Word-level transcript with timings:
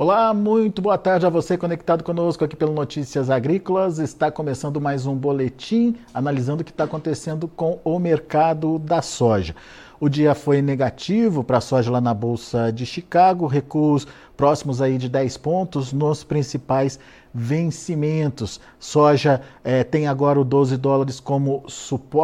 Olá, 0.00 0.32
muito 0.32 0.80
boa 0.80 0.96
tarde 0.96 1.26
a 1.26 1.28
você 1.28 1.58
conectado 1.58 2.04
conosco 2.04 2.44
aqui 2.44 2.54
pelo 2.54 2.72
Notícias 2.72 3.28
Agrícolas. 3.30 3.98
Está 3.98 4.30
começando 4.30 4.80
mais 4.80 5.06
um 5.06 5.16
boletim 5.16 5.96
analisando 6.14 6.62
o 6.62 6.64
que 6.64 6.70
está 6.70 6.84
acontecendo 6.84 7.48
com 7.48 7.80
o 7.82 7.98
mercado 7.98 8.78
da 8.78 9.02
soja. 9.02 9.56
O 9.98 10.08
dia 10.08 10.36
foi 10.36 10.62
negativo 10.62 11.42
para 11.42 11.58
a 11.58 11.60
soja 11.60 11.90
lá 11.90 12.00
na 12.00 12.14
Bolsa 12.14 12.70
de 12.70 12.86
Chicago, 12.86 13.48
recuos 13.48 14.06
próximos 14.36 14.80
aí 14.80 14.98
de 14.98 15.08
10 15.08 15.36
pontos 15.38 15.92
nos 15.92 16.22
principais 16.22 17.00
vencimentos. 17.34 18.60
Soja 18.78 19.40
é, 19.64 19.82
tem 19.82 20.06
agora 20.06 20.38
o 20.38 20.44
12 20.44 20.76
dólares 20.76 21.18
como, 21.18 21.64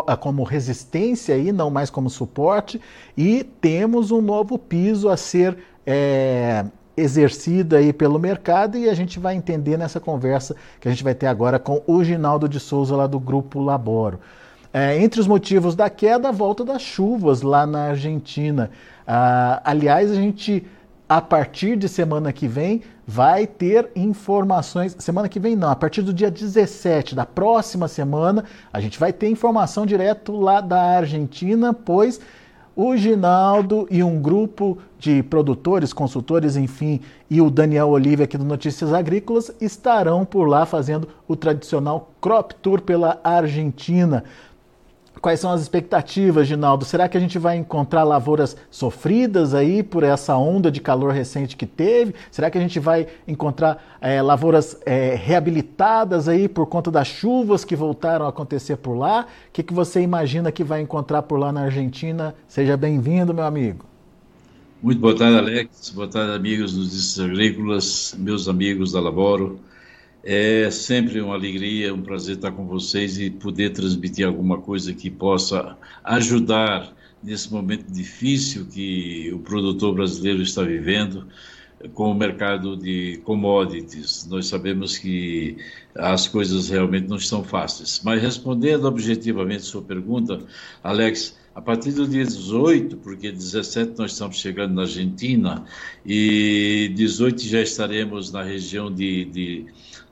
ah, 0.06 0.16
como 0.16 0.44
resistência 0.44 1.36
e 1.36 1.50
não 1.50 1.70
mais 1.70 1.90
como 1.90 2.08
suporte. 2.08 2.80
E 3.16 3.42
temos 3.42 4.12
um 4.12 4.20
novo 4.20 4.60
piso 4.60 5.08
a 5.08 5.16
ser 5.16 5.58
é, 5.84 6.66
exercida 6.96 7.78
aí 7.78 7.92
pelo 7.92 8.18
mercado 8.18 8.76
e 8.76 8.88
a 8.88 8.94
gente 8.94 9.18
vai 9.18 9.34
entender 9.34 9.76
nessa 9.76 9.98
conversa 9.98 10.54
que 10.80 10.88
a 10.88 10.90
gente 10.90 11.02
vai 11.02 11.14
ter 11.14 11.26
agora 11.26 11.58
com 11.58 11.82
o 11.86 12.04
Ginaldo 12.04 12.48
de 12.48 12.60
Souza 12.60 12.94
lá 12.94 13.06
do 13.06 13.18
Grupo 13.18 13.60
Laboro. 13.60 14.20
É, 14.72 15.00
entre 15.00 15.20
os 15.20 15.26
motivos 15.26 15.76
da 15.76 15.88
queda, 15.88 16.30
a 16.30 16.32
volta 16.32 16.64
das 16.64 16.82
chuvas 16.82 17.42
lá 17.42 17.64
na 17.64 17.90
Argentina. 17.90 18.70
Ah, 19.06 19.60
aliás, 19.64 20.10
a 20.10 20.16
gente, 20.16 20.66
a 21.08 21.20
partir 21.20 21.76
de 21.76 21.88
semana 21.88 22.32
que 22.32 22.48
vem, 22.48 22.82
vai 23.06 23.46
ter 23.46 23.88
informações. 23.94 24.96
Semana 24.98 25.28
que 25.28 25.38
vem 25.38 25.54
não, 25.54 25.70
a 25.70 25.76
partir 25.76 26.02
do 26.02 26.12
dia 26.12 26.28
17 26.28 27.14
da 27.14 27.24
próxima 27.24 27.86
semana, 27.86 28.44
a 28.72 28.80
gente 28.80 28.98
vai 28.98 29.12
ter 29.12 29.28
informação 29.28 29.86
direto 29.86 30.32
lá 30.32 30.60
da 30.60 30.80
Argentina, 30.80 31.72
pois 31.72 32.20
o 32.76 32.96
Ginaldo 32.96 33.86
e 33.90 34.02
um 34.02 34.20
grupo 34.20 34.78
de 34.98 35.22
produtores, 35.22 35.92
consultores, 35.92 36.56
enfim, 36.56 37.00
e 37.30 37.40
o 37.40 37.50
Daniel 37.50 37.88
Olive 37.90 38.24
aqui 38.24 38.36
do 38.36 38.44
Notícias 38.44 38.92
Agrícolas 38.92 39.54
estarão 39.60 40.24
por 40.24 40.48
lá 40.48 40.66
fazendo 40.66 41.08
o 41.28 41.36
tradicional 41.36 42.10
Crop 42.20 42.52
Tour 42.56 42.80
pela 42.80 43.20
Argentina. 43.22 44.24
Quais 45.24 45.40
são 45.40 45.50
as 45.50 45.62
expectativas, 45.62 46.46
Ginaldo? 46.46 46.84
Será 46.84 47.08
que 47.08 47.16
a 47.16 47.20
gente 47.20 47.38
vai 47.38 47.56
encontrar 47.56 48.04
lavouras 48.04 48.54
sofridas 48.70 49.54
aí 49.54 49.82
por 49.82 50.02
essa 50.02 50.36
onda 50.36 50.70
de 50.70 50.82
calor 50.82 51.14
recente 51.14 51.56
que 51.56 51.64
teve? 51.64 52.14
Será 52.30 52.50
que 52.50 52.58
a 52.58 52.60
gente 52.60 52.78
vai 52.78 53.06
encontrar 53.26 53.96
é, 54.02 54.20
lavouras 54.20 54.76
é, 54.84 55.14
reabilitadas 55.14 56.28
aí 56.28 56.46
por 56.46 56.66
conta 56.66 56.90
das 56.90 57.08
chuvas 57.08 57.64
que 57.64 57.74
voltaram 57.74 58.26
a 58.26 58.28
acontecer 58.28 58.76
por 58.76 58.98
lá? 58.98 59.26
O 59.48 59.50
que, 59.50 59.62
que 59.62 59.72
você 59.72 60.02
imagina 60.02 60.52
que 60.52 60.62
vai 60.62 60.82
encontrar 60.82 61.22
por 61.22 61.38
lá 61.38 61.50
na 61.50 61.62
Argentina? 61.62 62.34
Seja 62.46 62.76
bem-vindo, 62.76 63.32
meu 63.32 63.44
amigo. 63.44 63.86
Muito 64.82 65.00
boa 65.00 65.16
tarde, 65.16 65.38
Alex. 65.38 65.88
Boa 65.94 66.06
tarde, 66.06 66.36
amigos 66.36 66.74
dos 66.74 67.18
agrícolas, 67.18 68.14
meus 68.18 68.46
amigos 68.46 68.92
da 68.92 69.00
Laboro. 69.00 69.58
É 70.26 70.70
sempre 70.70 71.20
uma 71.20 71.34
alegria, 71.34 71.92
um 71.92 72.00
prazer 72.00 72.36
estar 72.36 72.50
com 72.50 72.66
vocês 72.66 73.18
e 73.18 73.28
poder 73.28 73.70
transmitir 73.70 74.26
alguma 74.26 74.58
coisa 74.58 74.94
que 74.94 75.10
possa 75.10 75.76
ajudar 76.02 76.94
nesse 77.22 77.52
momento 77.52 77.92
difícil 77.92 78.64
que 78.64 79.30
o 79.34 79.40
produtor 79.40 79.94
brasileiro 79.94 80.40
está 80.40 80.62
vivendo 80.62 81.26
com 81.92 82.10
o 82.10 82.14
mercado 82.14 82.74
de 82.74 83.20
commodities. 83.24 84.26
Nós 84.26 84.46
sabemos 84.46 84.96
que 84.96 85.58
as 85.94 86.26
coisas 86.26 86.70
realmente 86.70 87.06
não 87.06 87.16
estão 87.16 87.44
fáceis. 87.44 88.00
Mas 88.02 88.22
respondendo 88.22 88.86
objetivamente 88.86 89.62
sua 89.64 89.82
pergunta, 89.82 90.40
Alex, 90.82 91.36
a 91.54 91.60
partir 91.60 91.92
do 91.92 92.08
dia 92.08 92.24
18, 92.24 92.96
porque 92.96 93.30
17 93.30 93.92
nós 93.98 94.12
estamos 94.12 94.38
chegando 94.38 94.74
na 94.74 94.82
Argentina 94.82 95.64
e 96.04 96.90
18 96.96 97.42
já 97.42 97.60
estaremos 97.60 98.32
na 98.32 98.42
região 98.42 98.92
de, 98.92 99.24
de 99.26 99.66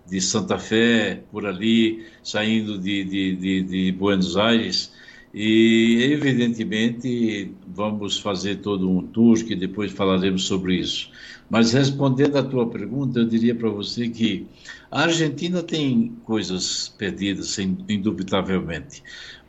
de 0.06 0.20
Santa 0.20 0.58
Fé, 0.58 1.22
por 1.30 1.46
ali, 1.46 2.04
saindo 2.22 2.78
de, 2.78 3.04
de, 3.04 3.36
de, 3.36 3.62
de 3.62 3.92
Buenos 3.92 4.36
Aires. 4.36 4.92
E, 5.34 6.10
evidentemente, 6.12 7.50
vamos 7.66 8.18
fazer 8.18 8.56
todo 8.56 8.90
um 8.90 9.02
tour 9.02 9.42
que 9.44 9.56
depois 9.56 9.90
falaremos 9.92 10.44
sobre 10.44 10.76
isso. 10.76 11.10
Mas 11.48 11.72
respondendo 11.72 12.36
à 12.36 12.42
tua 12.42 12.68
pergunta, 12.68 13.20
eu 13.20 13.26
diria 13.26 13.54
para 13.54 13.70
você 13.70 14.08
que 14.08 14.46
a 14.90 15.02
Argentina 15.02 15.62
tem 15.62 16.14
coisas 16.24 16.88
perdidas, 16.98 17.58
indubitavelmente. 17.58 19.02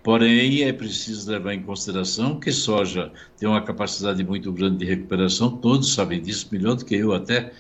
Porém, 0.04 0.64
é 0.64 0.74
preciso 0.74 1.32
levar 1.32 1.54
em 1.54 1.64
consideração 1.64 2.38
que 2.38 2.52
soja 2.52 3.12
tem 3.38 3.48
uma 3.48 3.62
capacidade 3.62 4.22
muito 4.22 4.52
grande 4.52 4.80
de 4.80 4.86
recuperação, 4.86 5.50
todos 5.58 5.94
sabem 5.94 6.22
disso, 6.22 6.50
melhor 6.52 6.76
do 6.76 6.84
que 6.84 6.96
eu 6.96 7.14
até. 7.14 7.54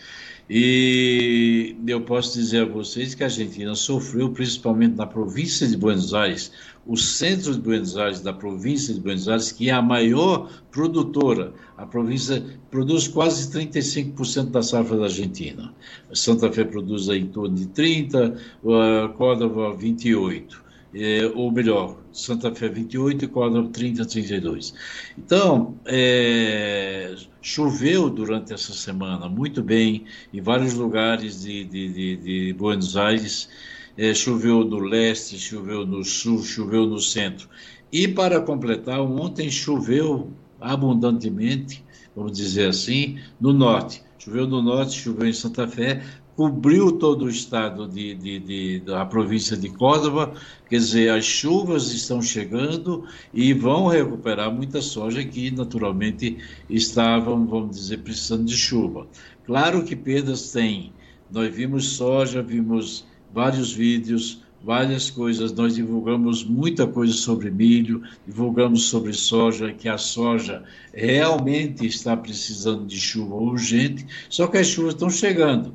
E 0.49 1.75
eu 1.87 2.01
posso 2.01 2.33
dizer 2.37 2.63
a 2.63 2.65
vocês 2.65 3.15
que 3.15 3.23
a 3.23 3.27
Argentina 3.27 3.73
sofreu, 3.75 4.29
principalmente 4.29 4.95
na 4.95 5.07
província 5.07 5.65
de 5.65 5.77
Buenos 5.77 6.13
Aires, 6.13 6.51
o 6.85 6.97
centro 6.97 7.53
de 7.53 7.61
Buenos 7.61 7.97
Aires, 7.97 8.19
da 8.19 8.33
província 8.33 8.93
de 8.93 8.99
Buenos 8.99 9.29
Aires, 9.29 9.53
que 9.53 9.69
é 9.69 9.73
a 9.73 9.81
maior 9.81 10.49
produtora. 10.69 11.53
A 11.77 11.85
província 11.85 12.43
produz 12.69 13.07
quase 13.07 13.49
35% 13.51 14.51
da 14.51 14.61
safra 14.61 14.97
da 14.97 15.05
Argentina. 15.05 15.73
Santa 16.11 16.51
Fé 16.51 16.65
produz 16.65 17.07
em 17.07 17.25
torno 17.27 17.55
de 17.55 17.67
30%, 17.67 19.13
Córdoba 19.15 19.77
28% 19.77 20.62
é, 20.93 21.25
ou 21.33 21.51
melhor, 21.51 21.97
Santa 22.11 22.53
Fé 22.53 22.69
28 22.69 23.25
e 23.25 23.27
Córdoba 23.27 23.69
30, 23.69 24.05
32. 24.05 24.73
Então, 25.17 25.75
é, 25.85 27.15
choveu 27.41 28.09
durante 28.09 28.53
essa 28.53 28.73
semana 28.73 29.27
muito 29.27 29.63
bem 29.63 30.05
em 30.31 30.41
vários 30.41 30.75
lugares 30.75 31.41
de, 31.41 31.63
de, 31.65 31.87
de, 31.89 32.17
de 32.17 32.53
Buenos 32.53 32.95
Aires, 32.95 33.49
é, 33.97 34.13
choveu 34.13 34.63
no 34.63 34.79
leste, 34.79 35.37
choveu 35.37 35.85
no 35.85 36.03
sul, 36.03 36.43
choveu 36.43 36.85
no 36.85 36.99
centro. 36.99 37.49
E 37.91 38.07
para 38.07 38.41
completar, 38.41 38.99
ontem 39.01 39.49
choveu 39.49 40.31
abundantemente, 40.59 41.83
vamos 42.15 42.33
dizer 42.33 42.69
assim, 42.69 43.19
no 43.39 43.51
norte. 43.51 44.01
Choveu 44.17 44.47
no 44.47 44.61
norte, 44.61 44.99
choveu 44.99 45.27
em 45.27 45.33
Santa 45.33 45.67
Fé, 45.67 46.01
cobriu 46.35 46.91
todo 46.93 47.25
o 47.25 47.29
estado 47.29 47.87
de, 47.87 48.15
de, 48.15 48.39
de, 48.39 48.79
da 48.79 49.05
província 49.05 49.55
de 49.55 49.69
Córdoba, 49.69 50.33
quer 50.67 50.77
dizer, 50.77 51.11
as 51.11 51.25
chuvas 51.25 51.91
estão 51.91 52.21
chegando 52.21 53.05
e 53.33 53.53
vão 53.53 53.87
recuperar 53.87 54.51
muita 54.51 54.81
soja 54.81 55.23
que 55.23 55.51
naturalmente 55.51 56.37
estavam, 56.69 57.45
vamos 57.45 57.75
dizer, 57.75 57.99
precisando 57.99 58.45
de 58.45 58.57
chuva. 58.57 59.07
Claro 59.45 59.83
que 59.83 59.95
perdas 59.95 60.51
tem. 60.51 60.91
Nós 61.31 61.53
vimos 61.53 61.89
soja, 61.89 62.41
vimos 62.41 63.05
vários 63.31 63.71
vídeos, 63.71 64.41
várias 64.63 65.11
coisas. 65.11 65.51
Nós 65.51 65.75
divulgamos 65.75 66.43
muita 66.43 66.87
coisa 66.87 67.13
sobre 67.13 67.51
milho, 67.51 68.01
divulgamos 68.25 68.85
sobre 68.85 69.13
soja, 69.13 69.73
que 69.73 69.89
a 69.89 69.97
soja 69.97 70.63
realmente 70.93 71.85
está 71.85 72.15
precisando 72.15 72.85
de 72.85 72.99
chuva 72.99 73.35
urgente, 73.35 74.05
só 74.29 74.47
que 74.47 74.57
as 74.57 74.67
chuvas 74.67 74.93
estão 74.93 75.09
chegando 75.09 75.73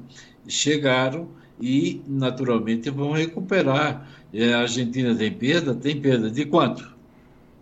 chegaram 0.48 1.28
e, 1.60 2.00
naturalmente, 2.06 2.90
vão 2.90 3.12
recuperar. 3.12 4.08
É, 4.32 4.54
a 4.54 4.60
Argentina 4.60 5.14
tem 5.14 5.32
perda? 5.32 5.74
Tem 5.74 6.00
perda 6.00 6.30
de 6.30 6.44
quanto? 6.46 6.98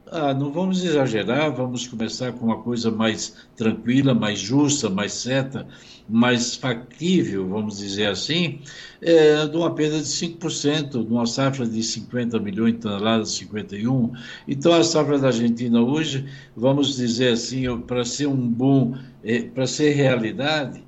Ah, 0.09 0.33
não 0.33 0.53
vamos 0.53 0.85
exagerar, 0.85 1.53
vamos 1.53 1.89
começar 1.89 2.33
com 2.33 2.47
uma 2.47 2.63
coisa 2.63 2.93
mais 2.93 3.35
tranquila, 3.57 4.15
mais 4.15 4.39
justa, 4.39 4.89
mais 4.89 5.13
certa, 5.13 5.67
mais 6.09 6.55
factível, 6.55 7.49
vamos 7.49 7.79
dizer 7.79 8.07
assim, 8.07 8.61
é, 9.03 9.47
de 9.47 9.57
uma 9.57 9.75
perda 9.75 9.99
de 9.99 10.05
5%, 10.05 11.05
de 11.05 11.13
uma 11.13 11.27
safra 11.27 11.67
de 11.67 11.83
50 11.83 12.39
milhões 12.39 12.75
de 12.75 12.79
toneladas, 12.79 13.33
51. 13.33 14.13
Então, 14.47 14.73
a 14.73 14.85
safra 14.85 15.19
da 15.19 15.27
Argentina 15.27 15.83
hoje, 15.83 16.25
vamos 16.57 16.95
dizer 16.97 17.33
assim, 17.33 17.65
para 17.81 18.05
ser 18.05 18.29
um 18.29 18.37
bom, 18.37 18.97
é, 19.25 19.43
para 19.43 19.67
ser 19.67 19.91
realidade, 19.91 20.86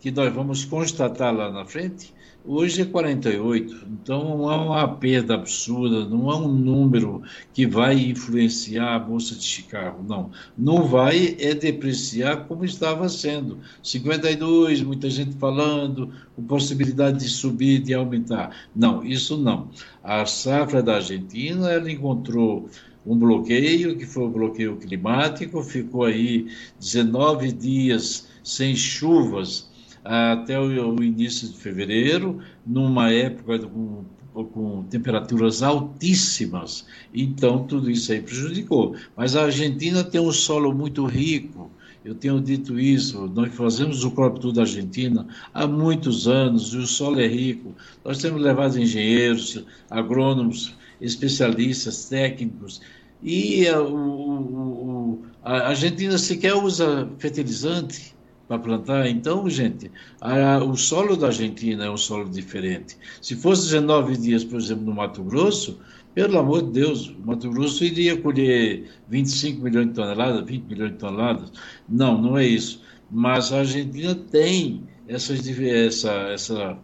que 0.00 0.10
nós 0.10 0.32
vamos 0.32 0.64
constatar 0.64 1.34
lá 1.34 1.50
na 1.52 1.66
frente, 1.66 2.12
hoje 2.44 2.80
é 2.80 2.84
48. 2.86 3.86
Então 4.02 4.38
não 4.38 4.50
é 4.50 4.56
uma 4.56 4.88
perda 4.88 5.34
absurda, 5.34 6.06
não 6.06 6.30
é 6.30 6.36
um 6.36 6.48
número 6.48 7.22
que 7.52 7.66
vai 7.66 7.98
influenciar 7.98 8.94
a 8.94 8.98
Bolsa 8.98 9.34
de 9.34 9.44
Chicago, 9.44 10.02
não. 10.02 10.30
Não 10.56 10.86
vai 10.86 11.36
é 11.38 11.52
depreciar 11.52 12.46
como 12.46 12.64
estava 12.64 13.08
sendo. 13.10 13.58
52, 13.82 14.82
muita 14.82 15.10
gente 15.10 15.36
falando, 15.36 16.10
com 16.34 16.42
possibilidade 16.44 17.18
de 17.18 17.28
subir, 17.28 17.80
de 17.80 17.92
aumentar. 17.92 18.56
Não, 18.74 19.04
isso 19.04 19.36
não. 19.36 19.68
A 20.02 20.24
safra 20.24 20.82
da 20.82 20.94
Argentina, 20.94 21.70
ela 21.70 21.92
encontrou 21.92 22.70
um 23.06 23.18
bloqueio, 23.18 23.96
que 23.96 24.06
foi 24.06 24.24
o 24.24 24.30
bloqueio 24.30 24.76
climático, 24.76 25.62
ficou 25.62 26.04
aí 26.04 26.48
19 26.78 27.52
dias 27.52 28.28
sem 28.42 28.74
chuvas 28.74 29.69
até 30.04 30.58
o, 30.58 31.02
início 31.02 31.48
de 31.48 31.56
fevereiro, 31.56 32.40
numa 32.66 33.10
época 33.12 33.58
com, 33.58 34.04
com 34.44 34.84
temperaturas 34.84 35.62
altíssimas. 35.62 36.86
Então, 37.14 37.64
tudo 37.64 37.90
isso 37.90 38.12
aí 38.12 38.20
prejudicou. 38.20 38.96
Mas 39.16 39.36
a 39.36 39.44
Argentina 39.44 40.02
tem 40.02 40.20
um 40.20 40.32
solo 40.32 40.72
muito 40.72 41.04
rico 41.04 41.70
Eu 42.04 42.14
tenho 42.14 42.40
dito 42.40 42.80
isso, 42.80 43.26
nós 43.34 43.54
fazemos 43.54 44.04
o 44.04 44.10
Crop 44.10 44.40
Tour 44.40 44.52
da 44.52 44.62
Argentina 44.62 45.26
há 45.52 45.66
muitos 45.66 46.26
anos, 46.26 46.72
e 46.72 46.78
o 46.78 46.86
solo 46.86 47.20
é 47.20 47.26
rico. 47.26 47.74
Nós 48.02 48.18
temos 48.18 48.40
levado 48.40 48.80
engenheiros, 48.80 49.62
agrônomos, 49.90 50.74
especialistas, 51.00 52.06
técnicos, 52.06 52.80
e 53.22 53.68
a, 53.68 53.82
o, 53.82 55.22
a 55.42 55.68
Argentina 55.68 56.16
sequer 56.16 56.54
usa 56.54 57.06
fertilizante 57.18 58.14
para 58.50 58.58
plantar. 58.58 59.08
Então, 59.08 59.48
gente, 59.48 59.92
a, 60.20 60.58
o 60.58 60.76
solo 60.76 61.16
da 61.16 61.28
Argentina 61.28 61.84
é 61.84 61.90
um 61.90 61.96
solo 61.96 62.28
diferente. 62.28 62.98
Se 63.22 63.36
fosse 63.36 63.62
19 63.66 64.16
dias, 64.16 64.42
por 64.42 64.58
exemplo, 64.58 64.84
no 64.86 64.92
Mato 64.92 65.22
Grosso, 65.22 65.78
pelo 66.16 66.36
amor 66.36 66.62
de 66.62 66.72
Deus, 66.72 67.10
o 67.10 67.20
Mato 67.24 67.48
Grosso 67.48 67.84
iria 67.84 68.20
colher 68.20 68.90
25 69.08 69.62
milhões 69.62 69.86
de 69.86 69.94
toneladas, 69.94 70.44
20 70.44 70.64
milhões 70.64 70.90
de 70.90 70.98
toneladas. 70.98 71.52
Não, 71.88 72.20
não 72.20 72.36
é 72.36 72.44
isso. 72.44 72.82
Mas 73.08 73.52
a 73.52 73.60
Argentina 73.60 74.16
tem 74.16 74.82
essa, 75.06 75.32
essa, 75.32 76.12
essa, 76.32 76.78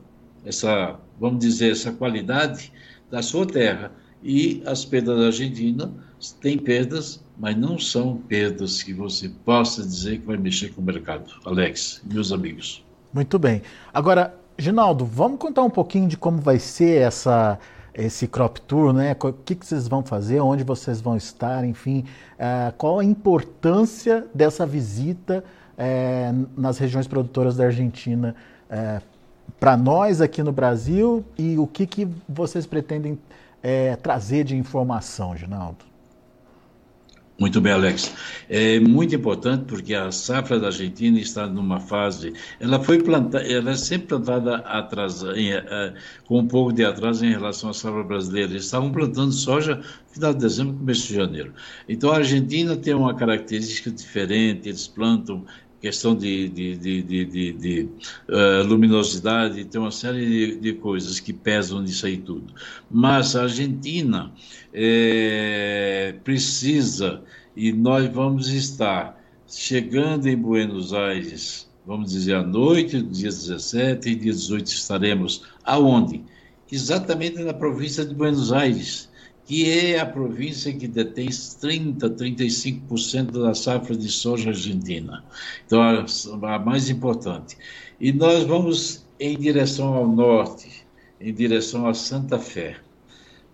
essa, 0.45 1.01
vamos 1.19 1.41
dizer, 1.41 1.73
essa 1.73 1.91
qualidade 1.91 2.73
da 3.11 3.23
sua 3.23 3.45
terra. 3.45 3.91
E 4.23 4.63
as 4.67 4.85
perdas 4.85 5.19
da 5.19 5.27
Argentina 5.27 5.91
têm 6.41 6.59
perdas, 6.59 7.23
mas 7.39 7.57
não 7.57 7.79
são 7.79 8.17
perdas 8.17 8.83
que 8.83 8.93
você 8.93 9.29
possa 9.45 9.83
dizer 9.83 10.21
que 10.21 10.27
vai 10.27 10.37
mexer 10.37 10.73
com 10.75 10.81
o 10.81 10.85
mercado. 10.85 11.33
Alex, 11.45 12.03
meus 12.05 12.33
amigos. 12.33 12.85
Muito 13.13 13.39
bem. 13.39 13.63
Agora, 13.93 14.35
Ginaldo, 14.59 15.05
vamos 15.05 15.39
contar 15.39 15.63
um 15.63 15.71
pouquinho 15.71 16.09
de 16.09 16.17
como 16.17 16.41
vai 16.41 16.59
ser 16.59 17.03
essa 17.03 17.59
esse 17.95 18.27
crop 18.27 18.61
tour, 18.61 18.93
né? 18.93 19.17
O 19.19 19.33
que, 19.33 19.55
que 19.55 19.65
vocês 19.65 19.89
vão 19.89 20.03
fazer, 20.03 20.39
onde 20.41 20.63
vocês 20.63 21.01
vão 21.01 21.17
estar, 21.17 21.65
enfim, 21.65 22.05
uh, 22.35 22.71
qual 22.77 22.99
a 22.99 23.05
importância 23.05 24.27
dessa 24.35 24.67
visita 24.67 25.43
uh, 25.79 26.47
nas 26.61 26.77
regiões 26.77 27.07
produtoras 27.07 27.57
da 27.57 27.65
Argentina 27.65 28.37
eh, 28.69 29.01
para 29.61 29.77
nós 29.77 30.21
aqui 30.21 30.43
no 30.43 30.53
Brasil 30.53 31.25
e 31.39 31.57
o 31.59 31.67
que, 31.67 31.87
que 31.87 32.09
vocês 32.29 32.67
pretendem 32.67 33.19
trazer 34.03 34.45
de 34.45 34.57
informação, 34.57 35.37
Ginaldo? 35.37 35.85
Muito 37.39 37.61
bem, 37.61 37.73
Alex. 37.73 38.15
É 38.49 38.81
muito 38.81 39.15
importante 39.15 39.67
porque 39.67 39.95
a 39.95 40.11
safra 40.11 40.59
da 40.59 40.69
Argentina 40.69 41.19
está 41.19 41.47
numa 41.47 41.79
fase. 41.79 42.33
Ela 42.59 42.83
foi 42.83 43.03
plantada, 43.03 43.47
ela 43.47 43.73
é 43.73 43.77
sempre 43.77 44.07
plantada 44.07 44.57
atrás, 44.57 45.23
em, 45.23 45.55
uh, 45.55 45.93
com 46.25 46.39
um 46.39 46.47
pouco 46.49 46.73
de 46.73 46.83
atraso 46.83 47.27
em 47.27 47.31
relação 47.31 47.69
à 47.69 47.75
safra 47.75 48.03
brasileira. 48.03 48.53
Eles 48.53 48.65
estavam 48.65 48.91
plantando 48.91 49.33
soja 49.33 49.77
no 49.77 49.85
final 50.09 50.33
de 50.33 50.41
dezembro, 50.41 50.79
começo 50.79 51.09
de 51.09 51.15
janeiro. 51.15 51.53
Então 51.87 52.11
a 52.11 52.17
Argentina 52.17 52.75
tem 52.75 52.95
uma 52.95 53.15
característica 53.15 53.91
diferente. 53.91 54.71
Eles 54.71 54.89
plantam 54.89 55.45
questão 55.81 56.15
de, 56.15 56.49
de, 56.49 56.77
de, 56.77 57.03
de, 57.03 57.53
de 57.53 57.89
uh, 58.29 58.67
luminosidade, 58.67 59.65
tem 59.65 59.81
uma 59.81 59.91
série 59.91 60.57
de, 60.57 60.73
coisas 60.75 61.21
que 61.21 61.33
pesam 61.33 61.81
nisso 61.81 62.07
aí 62.07 62.17
tudo. 62.17 62.53
Mas 62.91 63.37
a 63.37 63.43
Argentina 63.43 64.33
é, 64.73 66.15
precisa, 66.25 67.23
e 67.55 67.73
nós 67.73 68.09
vamos 68.13 68.49
estar 68.49 69.23
chegando 69.49 70.27
em 70.27 70.37
Buenos 70.37 70.93
Aires, 70.93 71.69
vamos 71.87 72.11
dizer, 72.11 72.35
à 72.35 72.43
noite, 72.43 73.01
dia 73.03 73.29
17 73.29 74.09
e 74.09 74.15
dia 74.15 74.33
18 74.33 74.67
estaremos 74.67 75.43
aonde? 75.65 76.23
Exatamente 76.71 77.39
na 77.45 77.55
província 77.55 78.05
de 78.05 78.13
Buenos 78.15 78.53
Aires 78.53 79.09
que 79.47 79.71
é 79.71 80.01
a 80.01 80.05
província 80.05 80.73
que 80.73 80.89
detém 80.89 81.29
30, 81.29 82.11
35% 82.11 83.31
da 83.31 83.55
safra 83.55 83.97
de 83.97 84.09
soja 84.09 84.51
argentina. 84.51 85.25
Então, 85.65 85.81
a, 85.81 86.59
mais 86.59 86.91
importante. 86.91 87.57
E 88.01 88.13
nós 88.13 88.43
vamos 88.43 89.07
em 89.21 89.39
direção 89.39 89.95
ao 89.95 90.07
norte, 90.07 90.85
em 91.21 91.33
direção 91.33 91.87
a 91.87 91.95
Santa 91.95 92.41
Fé. 92.41 92.77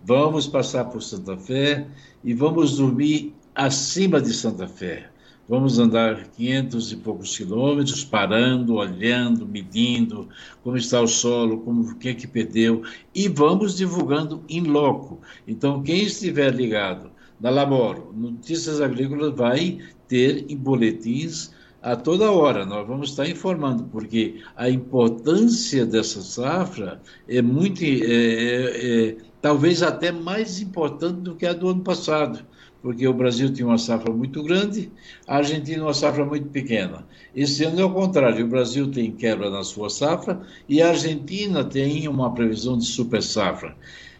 Vamos 0.03 0.47
passar 0.47 0.85
por 0.85 1.01
Santa 1.01 1.37
Fé 1.37 1.85
e 2.23 2.33
vamos 2.33 2.77
dormir 2.77 3.33
acima 3.53 4.19
de 4.19 4.33
Santa 4.33 4.67
Fé. 4.67 5.12
Vamos 5.47 5.77
andar 5.77 6.29
500 6.29 6.93
e 6.93 6.95
poucos 6.95 7.35
quilômetros, 7.35 8.05
parando, 8.05 8.75
olhando, 8.75 9.45
medindo 9.45 10.29
como 10.63 10.77
está 10.77 11.01
o 11.01 11.07
solo, 11.07 11.59
como 11.59 11.81
o 11.81 11.95
que 11.95 12.09
é 12.09 12.13
que 12.13 12.25
perdeu, 12.25 12.83
e 13.13 13.27
vamos 13.27 13.75
divulgando 13.75 14.41
em 14.47 14.61
loco. 14.61 15.19
Então, 15.45 15.83
quem 15.83 16.03
estiver 16.03 16.55
ligado 16.55 17.11
na 17.41 17.49
Laboro, 17.49 18.13
Notícias 18.15 18.79
Agrícolas, 18.79 19.35
vai 19.35 19.79
ter 20.07 20.45
em 20.49 20.55
boletins 20.55 21.51
a 21.81 21.97
toda 21.97 22.31
hora. 22.31 22.65
Nós 22.65 22.87
vamos 22.87 23.09
estar 23.09 23.27
informando, 23.27 23.83
porque 23.91 24.41
a 24.55 24.69
importância 24.69 25.85
dessa 25.85 26.21
safra 26.21 27.01
é 27.27 27.41
muito, 27.41 27.83
é, 27.83 27.89
é, 27.89 29.09
é 29.09 29.17
talvez 29.41 29.83
até 29.83 30.09
mais 30.09 30.61
importante 30.61 31.19
do 31.19 31.35
que 31.35 31.45
a 31.45 31.51
do 31.51 31.67
ano 31.67 31.81
passado 31.81 32.45
porque 32.83 33.07
o 33.07 33.13
Brasil 33.13 33.51
tinha 33.51 33.65
uma 33.65 33.77
safra 33.77 34.11
muito 34.11 34.43
grande, 34.43 34.91
a 35.25 35.37
Argentina 35.37 35.81
uma 35.83 35.93
safra 35.93 36.25
muito 36.25 36.49
pequena. 36.49 37.07
Esse 37.33 37.63
ano 37.63 37.79
é 37.79 37.85
o 37.85 37.93
contrário, 37.93 38.45
o 38.45 38.49
Brasil 38.49 38.91
tem 38.91 39.09
quebra 39.09 39.49
na 39.49 39.63
sua 39.63 39.89
safra 39.89 40.41
e 40.67 40.81
a 40.81 40.89
Argentina 40.89 41.63
tem 41.63 42.09
uma 42.09 42.33
previsão 42.33 42.77
de 42.77 42.83
super 42.83 43.23
safra. 43.23 43.73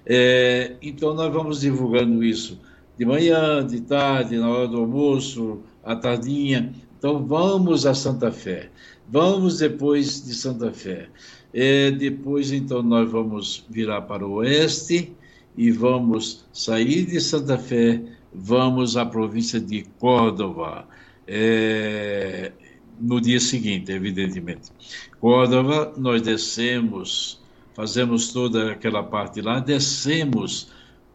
É, 0.06 0.77
então 0.81 1.13
nós 1.13 1.31
vamos 1.31 1.60
divulgando 1.60 2.24
isso 2.24 2.57
de 2.98 3.06
manhã, 3.06 3.68
de 3.68 3.81
tarde, 3.81 4.38
na 4.38 4.50
hora 4.50 4.68
do 4.69 4.77
almoço, 4.77 5.59
à 5.83 5.94
tardinha. 5.94 6.74
Então 6.98 7.21
vamos 7.25 7.86
a 7.86 7.94
Santa 7.94 8.31
Fé, 8.31 8.69
vamos 9.09 9.57
depois 9.59 10.25
de 10.25 10.33
Santa 10.33 10.71
Fé. 10.71 11.09
É, 11.54 11.92
depois 11.92 12.54
então 12.54 12.81
nós 12.81 13.12
vamos 13.12 13.66
virar 13.69 14.04
para 14.04 14.25
o 14.25 14.36
oeste 14.36 15.12
e 15.57 15.69
vamos 15.69 16.45
sair 16.54 17.06
de 17.06 17.19
Santa 17.19 17.57
Fé 17.57 18.01
vamos 18.33 18.97
à 18.97 19.06
província 19.06 19.59
de 19.59 19.83
Córdoba, 20.00 20.88
é, 21.27 22.51
no 23.00 23.19
dia 23.21 23.39
seguinte, 23.39 23.91
evidentemente. 23.91 24.71
Córdoba, 25.19 25.94
nós 25.97 26.21
descemos, 26.21 27.41
fazemos 27.74 28.31
toda 28.31 28.71
aquela 28.71 29.03
parte 29.03 29.41
lá, 29.41 29.59
descemos 29.59 30.71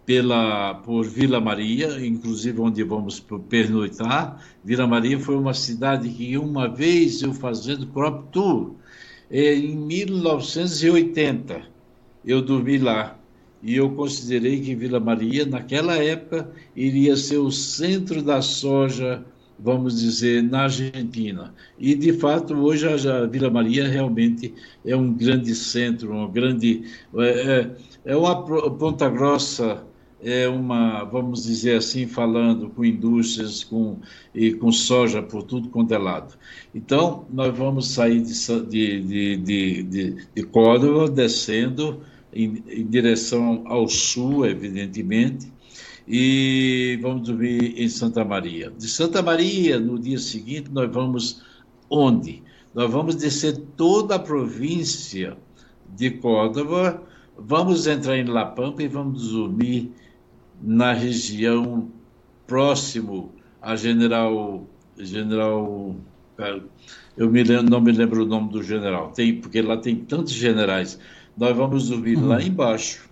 pela 0.06 0.75
por 0.75 1.05
Vila 1.05 1.38
Maria, 1.38 2.05
inclusive 2.05 2.59
onde 2.61 2.82
vamos 2.82 3.20
pernoitar. 3.50 4.43
Vila 4.65 4.87
Maria 4.87 5.20
foi 5.20 5.37
uma 5.37 5.53
cidade 5.53 6.09
que 6.09 6.38
uma 6.38 6.67
vez 6.67 7.20
eu 7.20 7.34
fazendo 7.34 7.87
crop 7.89 8.27
tour, 8.32 8.75
é, 9.31 9.55
em 9.55 9.77
1980, 9.77 11.60
eu 12.25 12.41
dormi 12.41 12.79
lá 12.79 13.18
e 13.62 13.77
eu 13.77 13.91
considerei 13.91 14.60
que 14.60 14.74
Vila 14.74 15.00
Maria, 15.00 15.44
naquela 15.44 15.96
época, 15.96 16.50
iria 16.77 17.17
ser 17.17 17.38
o 17.38 17.50
centro 17.50 18.22
da 18.22 18.41
soja, 18.41 19.24
vamos 19.58 20.00
dizer, 20.00 20.43
na 20.43 20.62
Argentina. 20.62 21.53
E, 21.79 21.94
de 21.94 22.12
fato, 22.12 22.55
hoje 22.55 22.86
a 22.86 23.27
Vila 23.27 23.50
Maria 23.50 23.88
realmente 23.88 24.55
é 24.84 24.96
um 24.96 25.12
grande 25.12 25.55
centro, 25.55 26.12
uma 26.12 26.29
grande. 26.29 26.84
É, 27.17 27.70
é, 28.05 28.12
é 28.12 28.17
uma 28.17 28.44
Ponta 28.44 29.08
Grossa 29.08 29.84
é 30.20 30.48
uma, 30.48 31.05
vamos 31.05 31.44
dizer 31.44 31.77
assim, 31.77 32.06
falando 32.06 32.69
com 32.70 32.84
indústrias 32.84 33.62
com, 33.62 33.98
e 34.34 34.53
com 34.53 34.72
soja 34.72 35.22
por 35.22 35.44
tudo 35.44 35.69
quanto 35.69 35.94
é 35.94 35.98
lado. 35.98 36.34
Então, 36.74 37.27
nós 37.31 37.56
vamos 37.56 37.88
sair 37.88 38.20
de, 38.20 38.62
de, 38.67 39.36
de, 39.36 39.82
de, 39.82 40.27
de 40.34 40.43
Córdoba, 40.43 41.08
descendo 41.08 42.00
em, 42.32 42.63
em 42.69 42.87
direção 42.87 43.63
ao 43.67 43.89
sul, 43.89 44.47
evidentemente, 44.47 45.51
e 46.06 46.99
vamos 47.03 47.29
dormir 47.29 47.75
em 47.77 47.89
Santa 47.89 48.25
Maria. 48.25 48.70
De 48.70 48.89
Santa 48.89 49.23
Maria, 49.23 49.79
no 49.79 49.99
dia 49.99 50.19
seguinte, 50.19 50.70
nós 50.73 50.91
vamos 50.91 51.43
onde? 51.91 52.43
Nós 52.75 52.91
vamos 52.91 53.15
descer 53.17 53.56
toda 53.77 54.15
a 54.15 54.19
província 54.19 55.37
de 55.97 56.11
Córdoba, 56.11 57.03
vamos 57.37 57.87
entrar 57.87 58.17
em 58.17 58.25
La 58.25 58.47
Pampa 58.47 58.82
e 58.82 58.89
vamos 58.89 59.32
dormir 59.32 59.93
na 60.63 60.93
região 60.93 61.91
próximo 62.47 63.32
a 63.61 63.77
General 63.77 64.67
General 64.97 65.94
eu 67.17 67.29
me 67.29 67.43
lembro, 67.43 67.69
não 67.69 67.81
me 67.81 67.91
lembro 67.91 68.23
o 68.23 68.27
nome 68.27 68.53
do 68.53 68.63
general, 68.63 69.11
tem 69.11 69.41
porque 69.41 69.61
lá 69.61 69.77
tem 69.77 69.97
tantos 69.97 70.32
generais. 70.32 70.99
Nós 71.39 71.57
vamos 71.57 71.89
dormir 71.89 72.17
uhum. 72.17 72.29
lá 72.29 72.43
embaixo 72.43 73.09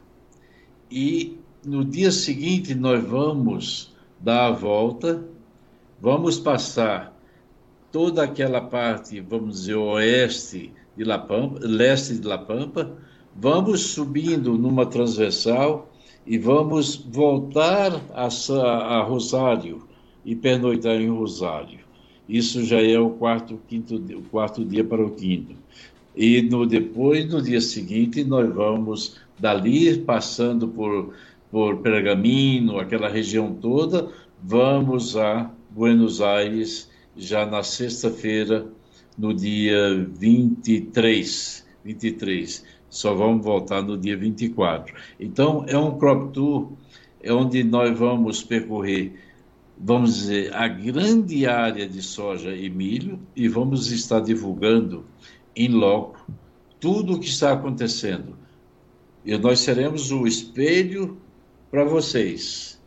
e 0.90 1.38
no 1.64 1.84
dia 1.84 2.10
seguinte 2.10 2.74
nós 2.74 3.02
vamos 3.04 3.94
dar 4.20 4.46
a 4.46 4.50
volta, 4.50 5.24
vamos 6.00 6.38
passar 6.38 7.16
toda 7.92 8.24
aquela 8.24 8.60
parte, 8.60 9.20
vamos 9.20 9.60
dizer, 9.60 9.76
oeste 9.76 10.72
de 10.96 11.04
La 11.04 11.18
Pampa, 11.18 11.60
leste 11.62 12.18
de 12.18 12.26
La 12.26 12.38
Pampa, 12.38 12.90
vamos 13.34 13.80
subindo 13.82 14.58
numa 14.58 14.86
transversal 14.86 15.92
e 16.26 16.36
vamos 16.36 16.96
voltar 16.96 17.92
a, 18.12 18.26
a 18.26 19.02
Rosário 19.02 19.86
e 20.24 20.34
pernoitar 20.34 21.00
em 21.00 21.10
Rosário. 21.10 21.80
Isso 22.28 22.64
já 22.64 22.82
é 22.82 22.98
o 22.98 23.10
quarto, 23.10 23.60
quinto, 23.68 23.94
o 23.94 24.22
quarto 24.22 24.64
dia 24.64 24.82
para 24.82 25.04
o 25.04 25.10
quinto. 25.12 25.54
E 26.16 26.40
no, 26.42 26.64
depois, 26.66 27.28
no 27.30 27.42
dia 27.42 27.60
seguinte, 27.60 28.24
nós 28.24 28.52
vamos 28.54 29.20
dali, 29.38 29.98
passando 29.98 30.66
por, 30.68 31.12
por 31.50 31.78
Pergamino, 31.78 32.78
aquela 32.78 33.08
região 33.08 33.52
toda, 33.52 34.08
vamos 34.42 35.16
a 35.16 35.50
Buenos 35.70 36.22
Aires 36.22 36.90
já 37.14 37.44
na 37.44 37.62
sexta-feira, 37.62 38.66
no 39.18 39.34
dia 39.34 40.08
23. 40.18 41.66
23. 41.84 42.64
Só 42.88 43.14
vamos 43.14 43.44
voltar 43.44 43.82
no 43.82 43.98
dia 43.98 44.16
24. 44.16 44.94
Então, 45.20 45.64
é 45.68 45.76
um 45.76 45.98
crop 45.98 46.32
tour 46.32 46.72
é 47.22 47.32
onde 47.32 47.64
nós 47.64 47.98
vamos 47.98 48.42
percorrer 48.42 49.12
vamos 49.78 50.14
dizer, 50.14 50.54
a 50.54 50.66
grande 50.66 51.46
área 51.46 51.86
de 51.86 52.00
soja 52.00 52.54
e 52.54 52.70
milho 52.70 53.20
e 53.34 53.46
vamos 53.46 53.90
estar 53.90 54.20
divulgando 54.20 55.04
em 55.56 55.68
loco 55.68 56.30
tudo 56.78 57.14
o 57.14 57.20
que 57.20 57.28
está 57.28 57.52
acontecendo. 57.52 58.36
E 59.24 59.36
nós 59.38 59.60
seremos 59.60 60.12
o 60.12 60.26
espelho 60.26 61.18
para 61.70 61.84
vocês, 61.84 62.80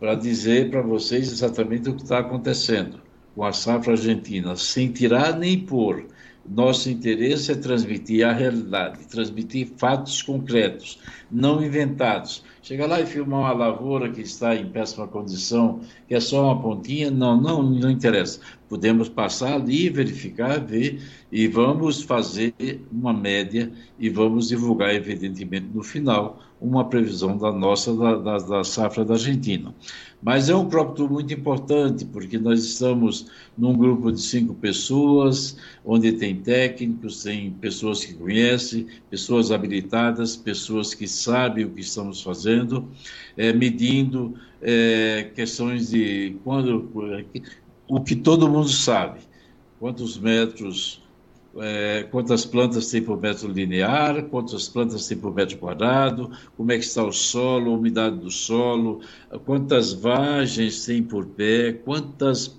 para 0.00 0.14
dizer 0.14 0.70
para 0.70 0.82
vocês 0.82 1.30
exatamente 1.30 1.88
o 1.88 1.94
que 1.94 2.02
está 2.02 2.18
acontecendo 2.18 3.00
com 3.34 3.44
a 3.44 3.52
safra 3.52 3.92
argentina, 3.92 4.56
sem 4.56 4.90
tirar 4.90 5.38
nem 5.38 5.60
pôr. 5.60 6.06
Nosso 6.44 6.90
interesse 6.90 7.52
é 7.52 7.54
transmitir 7.54 8.26
a 8.26 8.32
realidade, 8.32 9.06
transmitir 9.06 9.68
fatos 9.76 10.22
concretos, 10.22 10.98
não 11.30 11.62
inventados. 11.62 12.42
Chegar 12.68 12.86
lá 12.86 13.00
e 13.00 13.06
filmar 13.06 13.40
uma 13.40 13.52
lavoura 13.52 14.12
que 14.12 14.20
está 14.20 14.54
em 14.54 14.68
péssima 14.68 15.08
condição, 15.08 15.80
que 16.06 16.14
é 16.14 16.20
só 16.20 16.44
uma 16.44 16.60
pontinha, 16.60 17.10
não, 17.10 17.40
não, 17.40 17.62
não 17.62 17.90
interessa. 17.90 18.40
Podemos 18.68 19.08
passar 19.08 19.54
ali, 19.54 19.88
verificar, 19.88 20.60
ver 20.60 21.00
e 21.32 21.48
vamos 21.48 22.02
fazer 22.02 22.54
uma 22.92 23.14
média 23.14 23.72
e 23.98 24.10
vamos 24.10 24.48
divulgar, 24.48 24.94
evidentemente, 24.94 25.66
no 25.72 25.82
final, 25.82 26.42
uma 26.60 26.84
previsão 26.84 27.36
da 27.36 27.52
nossa, 27.52 27.94
da, 27.94 28.16
da, 28.16 28.38
da 28.38 28.64
safra 28.64 29.04
da 29.04 29.14
Argentina. 29.14 29.74
Mas 30.20 30.48
é 30.48 30.54
um 30.54 30.68
tour 30.68 31.10
muito 31.10 31.32
importante, 31.32 32.04
porque 32.04 32.38
nós 32.38 32.64
estamos 32.64 33.26
num 33.56 33.76
grupo 33.76 34.10
de 34.10 34.20
cinco 34.20 34.52
pessoas, 34.54 35.56
onde 35.84 36.12
tem 36.12 36.34
técnicos, 36.34 37.22
tem 37.22 37.52
pessoas 37.52 38.04
que 38.04 38.14
conhecem, 38.14 38.86
pessoas 39.08 39.52
habilitadas, 39.52 40.36
pessoas 40.36 40.92
que 40.92 41.06
sabem 41.06 41.64
o 41.64 41.70
que 41.70 41.80
estamos 41.80 42.20
fazendo, 42.20 42.88
é, 43.36 43.52
medindo 43.52 44.34
é, 44.60 45.30
questões 45.34 45.90
de 45.90 46.36
quando 46.42 47.24
o 47.86 48.00
que 48.00 48.16
todo 48.16 48.50
mundo 48.50 48.68
sabe, 48.68 49.20
quantos 49.78 50.18
metros 50.18 51.00
é, 51.56 52.06
quantas 52.10 52.44
plantas 52.44 52.90
tem 52.90 53.02
por 53.02 53.20
metro 53.20 53.48
linear, 53.50 54.24
quantas 54.24 54.68
plantas 54.68 55.06
tem 55.08 55.16
por 55.16 55.34
metro 55.34 55.58
quadrado, 55.58 56.30
como 56.56 56.72
é 56.72 56.78
que 56.78 56.84
está 56.84 57.02
o 57.02 57.12
solo, 57.12 57.70
a 57.72 57.74
umidade 57.74 58.16
do 58.16 58.30
solo, 58.30 59.00
quantas 59.44 59.92
vagens 59.92 60.84
tem 60.84 61.02
por 61.02 61.26
pé, 61.26 61.72
quantas, 61.72 62.57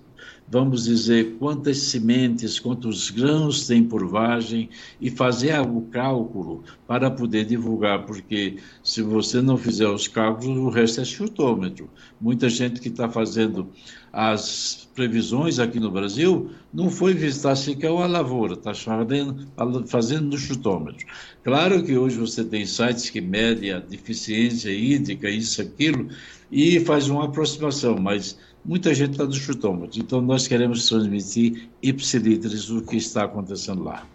vamos 0.52 0.86
dizer, 0.86 1.36
quantas 1.38 1.78
sementes, 1.78 2.60
quantos 2.60 3.12
grãos 3.12 3.68
tem 3.68 3.84
por 3.84 4.06
vagem 4.08 4.70
e 5.00 5.10
fazer 5.12 5.60
o 5.60 5.82
cálculo 5.82 6.64
para 6.88 7.12
poder 7.12 7.46
divulgar, 7.46 8.06
porque 8.06 8.58
se 8.84 9.02
você 9.02 9.42
não 9.42 9.58
fizer 9.58 9.88
os 9.88 10.08
cálculos, 10.08 10.58
o 10.58 10.70
resto 10.70 11.02
é 11.02 11.06
chutômetro. 11.06 11.90
Muita 12.20 12.50
gente 12.50 12.80
que 12.80 12.88
está 12.88 13.08
fazendo 13.08 13.70
as 14.12 14.90
previsões 14.96 15.60
aqui 15.60 15.80
no 15.80 15.92
Brasil, 15.92 16.50
não 16.74 16.90
foi 16.90 17.14
visitar 17.14 17.56
sequer 17.56 17.92
uma 17.92 18.08
lavoura, 18.08 18.54
está 18.54 18.74
fazendo, 18.74 19.48
fazendo 19.86 20.26
no 20.26 20.38
chutômetro. 20.38 21.06
Claro 21.44 21.84
que 21.84 21.96
hoje 21.96 22.18
você 22.18 22.44
tem 22.44 22.66
sites 22.66 23.10
que 23.10 23.22
medem 23.22 23.72
a 23.72 23.80
deficiência 23.80 24.72
hídrica, 24.72 25.30
isso, 25.30 25.62
aquilo, 25.62 26.10
e 26.52 26.80
faz 26.80 27.08
uma 27.08 27.26
aproximação, 27.26 27.98
mas 28.00 28.38
muita 28.64 28.94
gente 28.94 29.12
está 29.12 29.26
no 29.26 29.34
chutômetro. 29.34 30.00
Então, 30.00 30.22
nós 30.22 30.48
queremos 30.48 30.88
transmitir 30.88 31.70
ipsilíteres 31.82 32.70
o 32.70 32.82
que 32.82 32.98
está 32.98 33.24
acontecendo 33.24 33.84
lá. 33.84 34.06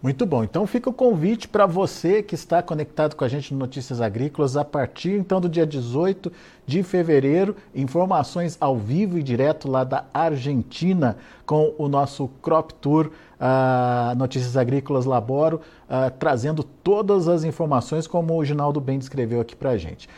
Muito 0.00 0.24
bom. 0.24 0.44
Então 0.44 0.64
fica 0.64 0.88
o 0.88 0.92
convite 0.92 1.48
para 1.48 1.66
você 1.66 2.22
que 2.22 2.36
está 2.36 2.62
conectado 2.62 3.16
com 3.16 3.24
a 3.24 3.28
gente 3.28 3.52
no 3.52 3.58
Notícias 3.58 4.00
Agrícolas 4.00 4.56
a 4.56 4.64
partir 4.64 5.18
então 5.18 5.40
do 5.40 5.48
dia 5.48 5.66
18 5.66 6.30
de 6.64 6.84
fevereiro, 6.84 7.56
informações 7.74 8.56
ao 8.60 8.78
vivo 8.78 9.18
e 9.18 9.24
direto 9.24 9.68
lá 9.68 9.82
da 9.82 10.04
Argentina 10.14 11.16
com 11.44 11.74
o 11.76 11.88
nosso 11.88 12.28
Crop 12.40 12.72
Tour 12.74 13.10
uh, 13.40 14.16
Notícias 14.16 14.56
Agrícolas 14.56 15.04
Laboro, 15.04 15.62
uh, 15.88 16.12
trazendo 16.16 16.62
todas 16.62 17.26
as 17.26 17.42
informações 17.42 18.06
como 18.06 18.36
o 18.36 18.44
Ginaldo 18.44 18.80
bem 18.80 19.00
descreveu 19.00 19.40
aqui 19.40 19.56
para 19.56 19.70
a 19.70 19.78
gente. 19.78 20.08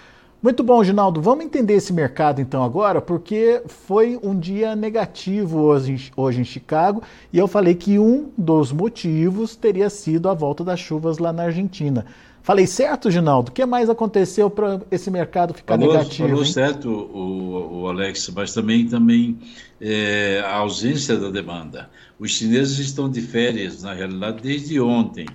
Muito 0.42 0.62
bom, 0.62 0.82
Ginaldo. 0.82 1.20
Vamos 1.20 1.44
entender 1.44 1.74
esse 1.74 1.92
mercado 1.92 2.40
então 2.40 2.64
agora, 2.64 2.98
porque 3.00 3.62
foi 3.66 4.18
um 4.22 4.38
dia 4.38 4.74
negativo 4.74 5.58
hoje, 5.58 6.10
hoje 6.16 6.40
em 6.40 6.44
Chicago 6.44 7.02
e 7.30 7.36
eu 7.36 7.46
falei 7.46 7.74
que 7.74 7.98
um 7.98 8.30
dos 8.38 8.72
motivos 8.72 9.54
teria 9.54 9.90
sido 9.90 10.30
a 10.30 10.34
volta 10.34 10.64
das 10.64 10.80
chuvas 10.80 11.18
lá 11.18 11.30
na 11.30 11.42
Argentina. 11.44 12.06
Falei 12.42 12.66
certo, 12.66 13.10
Ginaldo? 13.10 13.50
O 13.50 13.52
que 13.52 13.66
mais 13.66 13.90
aconteceu 13.90 14.48
para 14.48 14.80
esse 14.90 15.10
mercado 15.10 15.52
ficar 15.52 15.76
falou, 15.76 15.92
negativo? 15.92 16.28
Falou 16.30 16.44
hein? 16.44 16.50
certo, 16.50 16.88
o, 16.88 17.82
o, 17.82 17.88
Alex, 17.88 18.30
mas 18.34 18.54
também, 18.54 18.88
também 18.88 19.38
é, 19.78 20.42
a 20.46 20.56
ausência 20.56 21.18
da 21.18 21.28
demanda. 21.28 21.90
Os 22.18 22.30
chineses 22.30 22.78
estão 22.78 23.10
de 23.10 23.20
férias, 23.20 23.82
na 23.82 23.92
realidade, 23.92 24.42
desde 24.42 24.80
ontem 24.80 25.26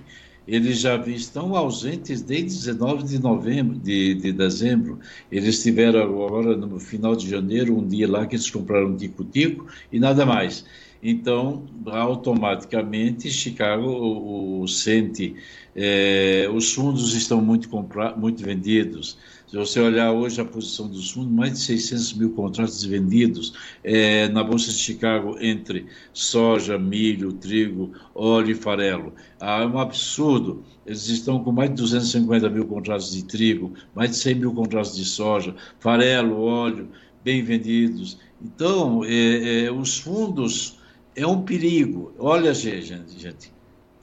eles 0.46 0.78
já 0.80 0.96
estão 1.06 1.56
ausentes 1.56 2.22
desde 2.22 2.58
19 2.58 3.04
de 3.04 3.18
novembro, 3.18 3.76
de, 3.78 4.14
de 4.14 4.32
dezembro. 4.32 5.00
Eles 5.30 5.62
tiveram 5.62 6.00
agora, 6.00 6.56
no 6.56 6.78
final 6.78 7.16
de 7.16 7.28
janeiro, 7.28 7.76
um 7.76 7.86
dia 7.86 8.08
lá 8.08 8.26
que 8.26 8.36
eles 8.36 8.48
compraram 8.50 8.96
tico-tico 8.96 9.66
e 9.92 9.98
nada 9.98 10.24
mais. 10.24 10.64
Então, 11.02 11.64
automaticamente, 11.86 13.30
Chicago 13.30 13.88
o, 13.88 14.62
o 14.62 14.68
sente, 14.68 15.34
é, 15.74 16.48
os 16.52 16.72
fundos 16.72 17.14
estão 17.14 17.40
muito, 17.40 17.68
muito 18.16 18.42
vendidos. 18.42 19.18
Se 19.46 19.56
você 19.56 19.78
olhar 19.78 20.10
hoje 20.10 20.40
a 20.40 20.44
posição 20.44 20.88
dos 20.88 21.12
fundos, 21.12 21.30
mais 21.30 21.52
de 21.52 21.60
600 21.60 22.14
mil 22.14 22.30
contratos 22.32 22.84
vendidos 22.84 23.54
é, 23.84 24.26
na 24.28 24.42
Bolsa 24.42 24.72
de 24.72 24.78
Chicago 24.78 25.36
entre 25.40 25.86
soja, 26.12 26.76
milho, 26.76 27.32
trigo, 27.32 27.92
óleo 28.12 28.50
e 28.50 28.54
farelo. 28.56 29.14
Ah, 29.38 29.62
é 29.62 29.66
um 29.66 29.78
absurdo. 29.78 30.64
Eles 30.84 31.06
estão 31.08 31.44
com 31.44 31.52
mais 31.52 31.70
de 31.70 31.76
250 31.76 32.50
mil 32.50 32.66
contratos 32.66 33.12
de 33.12 33.24
trigo, 33.24 33.72
mais 33.94 34.10
de 34.10 34.16
100 34.16 34.34
mil 34.34 34.52
contratos 34.52 34.96
de 34.96 35.04
soja, 35.04 35.54
farelo, 35.78 36.40
óleo, 36.42 36.88
bem 37.22 37.40
vendidos. 37.44 38.18
Então, 38.42 39.04
é, 39.04 39.66
é, 39.66 39.72
os 39.72 39.96
fundos 39.96 40.80
é 41.14 41.24
um 41.24 41.42
perigo. 41.42 42.12
Olha, 42.18 42.52
gente, 42.52 43.16
gente, 43.16 43.52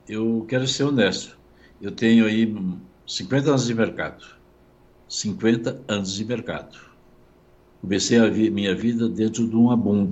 eu 0.07 0.45
quero 0.47 0.65
ser 0.65 0.85
honesto. 0.85 1.37
Eu 1.81 1.91
tenho 1.91 2.25
aí 2.25 2.55
50 3.05 3.49
anos 3.49 3.67
de 3.67 3.75
mercado 3.75 4.41
50 5.13 5.79
anos 5.87 6.15
de 6.15 6.25
mercado. 6.25 6.75
Comecei 7.81 8.17
a 8.17 8.31
minha 8.31 8.73
vida 8.73 9.07
dentro 9.07 9.47
de 9.47 9.55
uma 9.55 9.77
Bung 9.77 10.09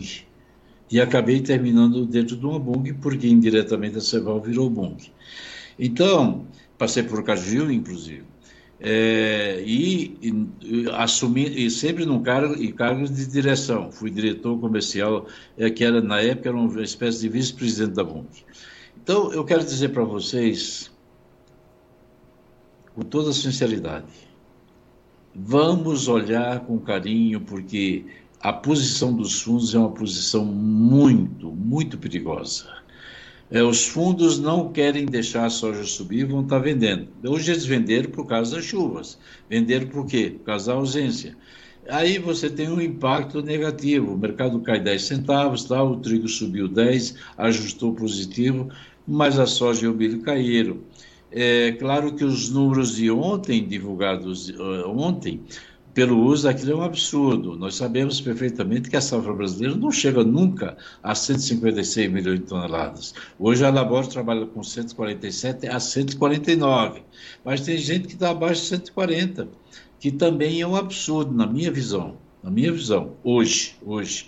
e 0.92 1.02
acabei 1.02 1.42
terminando 1.42 2.06
dentro 2.06 2.36
de 2.38 2.46
uma 2.46 2.60
Bung 2.60 2.94
porque 3.02 3.28
indiretamente 3.28 3.98
a 3.98 4.02
Ceval 4.02 4.40
virou 4.40 4.70
Bung. 4.70 4.98
Então, 5.80 6.46
passei 6.78 7.02
por 7.02 7.24
Cagil, 7.24 7.72
inclusive, 7.72 8.26
é, 8.80 9.64
e, 9.66 10.18
e, 10.22 10.90
assumi 10.92 11.50
e 11.66 11.72
sempre 11.72 12.06
num 12.06 12.22
cargo 12.22 12.54
em 12.54 12.72
cargos 12.72 13.10
de 13.10 13.26
direção. 13.26 13.92
Fui 13.92 14.12
diretor 14.12 14.60
comercial, 14.60 15.26
é, 15.58 15.68
que 15.72 15.84
era 15.84 16.00
na 16.00 16.22
época 16.22 16.50
era 16.50 16.58
uma 16.58 16.82
espécie 16.84 17.22
de 17.22 17.30
vice-presidente 17.30 17.96
da 17.96 18.04
Bung. 18.04 18.28
Então, 19.02 19.34
eu 19.34 19.44
quero 19.44 19.64
dizer 19.64 19.90
para 19.90 20.04
vocês, 20.04 20.92
com 22.94 23.02
toda 23.02 23.34
sinceridade, 23.34 24.31
Vamos 25.34 26.10
olhar 26.10 26.60
com 26.62 26.78
carinho, 26.78 27.40
porque 27.40 28.04
a 28.42 28.52
posição 28.52 29.14
dos 29.14 29.42
fundos 29.42 29.74
é 29.74 29.80
uma 29.80 29.92
posição 29.92 30.44
muito, 30.44 31.52
muito 31.52 31.98
perigosa. 31.98 32.66
É, 33.50 33.64
os 33.64 33.88
fundos 33.88 34.40
não 34.40 34.72
querem 34.74 35.06
deixar 35.06 35.46
a 35.46 35.50
soja 35.50 35.84
subir, 35.86 36.26
vão 36.26 36.42
estar 36.42 36.60
vendendo. 36.60 37.08
Hoje 37.24 37.52
eles 37.52 37.66
venderam 37.66 38.10
por 38.10 38.26
causa 38.26 38.58
das 38.58 38.66
chuvas. 38.66 39.18
Venderam 39.50 39.88
por 39.88 40.06
quê? 40.06 40.36
Por 40.38 40.46
causa 40.46 40.72
da 40.72 40.78
ausência. 40.78 41.36
Aí 41.90 42.18
você 42.18 42.50
tem 42.50 42.70
um 42.70 42.82
impacto 42.82 43.42
negativo. 43.42 44.14
O 44.14 44.18
mercado 44.18 44.60
cai 44.60 44.80
10 44.80 45.02
centavos, 45.02 45.64
tá? 45.64 45.82
o 45.82 45.98
trigo 45.98 46.28
subiu 46.28 46.68
10, 46.68 47.16
ajustou 47.38 47.94
positivo, 47.94 48.70
mas 49.08 49.40
a 49.40 49.46
soja 49.46 49.86
e 49.86 49.90
o 49.90 49.94
milho 49.94 50.22
caíram. 50.22 50.78
É 51.32 51.72
claro 51.74 52.14
que 52.14 52.24
os 52.24 52.50
números 52.50 52.96
de 52.96 53.10
ontem, 53.10 53.66
divulgados 53.66 54.50
uh, 54.50 54.90
ontem, 54.90 55.42
pelo 55.94 56.24
uso 56.24 56.44
daquilo 56.44 56.72
é 56.72 56.76
um 56.76 56.82
absurdo. 56.84 57.58
Nós 57.58 57.76
sabemos 57.76 58.22
perfeitamente 58.22 58.90
que 58.90 58.96
a 58.96 59.02
safra 59.02 59.34
brasileira 59.34 59.76
não 59.76 59.92
chega 59.92 60.24
nunca 60.24 60.78
a 61.04 61.14
156 61.14 62.12
milhões 62.12 62.40
de 62.40 62.46
toneladas. 62.46 63.14
Hoje 63.38 63.66
a 63.66 63.70
Labor 63.70 64.08
trabalha 64.08 64.46
com 64.46 64.64
147 64.64 65.68
a 65.68 65.80
149, 65.80 67.02
mas 67.44 67.62
tem 67.62 67.78
gente 67.78 68.08
que 68.08 68.14
está 68.14 68.32
abaixo 68.32 68.62
de 68.62 68.68
140, 68.68 69.48
que 70.00 70.12
também 70.12 70.62
é 70.62 70.68
um 70.68 70.76
absurdo, 70.76 71.34
na 71.34 71.46
minha 71.46 71.72
visão. 71.72 72.18
Na 72.44 72.50
minha 72.50 72.72
visão, 72.72 73.14
hoje, 73.24 73.76
hoje. 73.86 74.28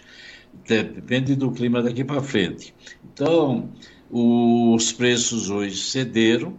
Depende 0.68 1.36
do 1.36 1.52
clima 1.52 1.82
daqui 1.82 2.04
para 2.04 2.22
frente. 2.22 2.74
Então, 3.12 3.70
os 4.12 4.92
preços 4.92 5.50
hoje 5.50 5.78
cederam. 5.78 6.54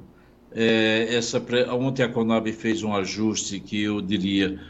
É, 0.55 1.17
essa, 1.17 1.43
ontem 1.73 2.05
a 2.05 2.09
Conab 2.09 2.51
fez 2.53 2.83
um 2.83 2.95
ajuste 2.95 3.59
que 3.59 3.83
eu 3.83 4.01
diria 4.01 4.61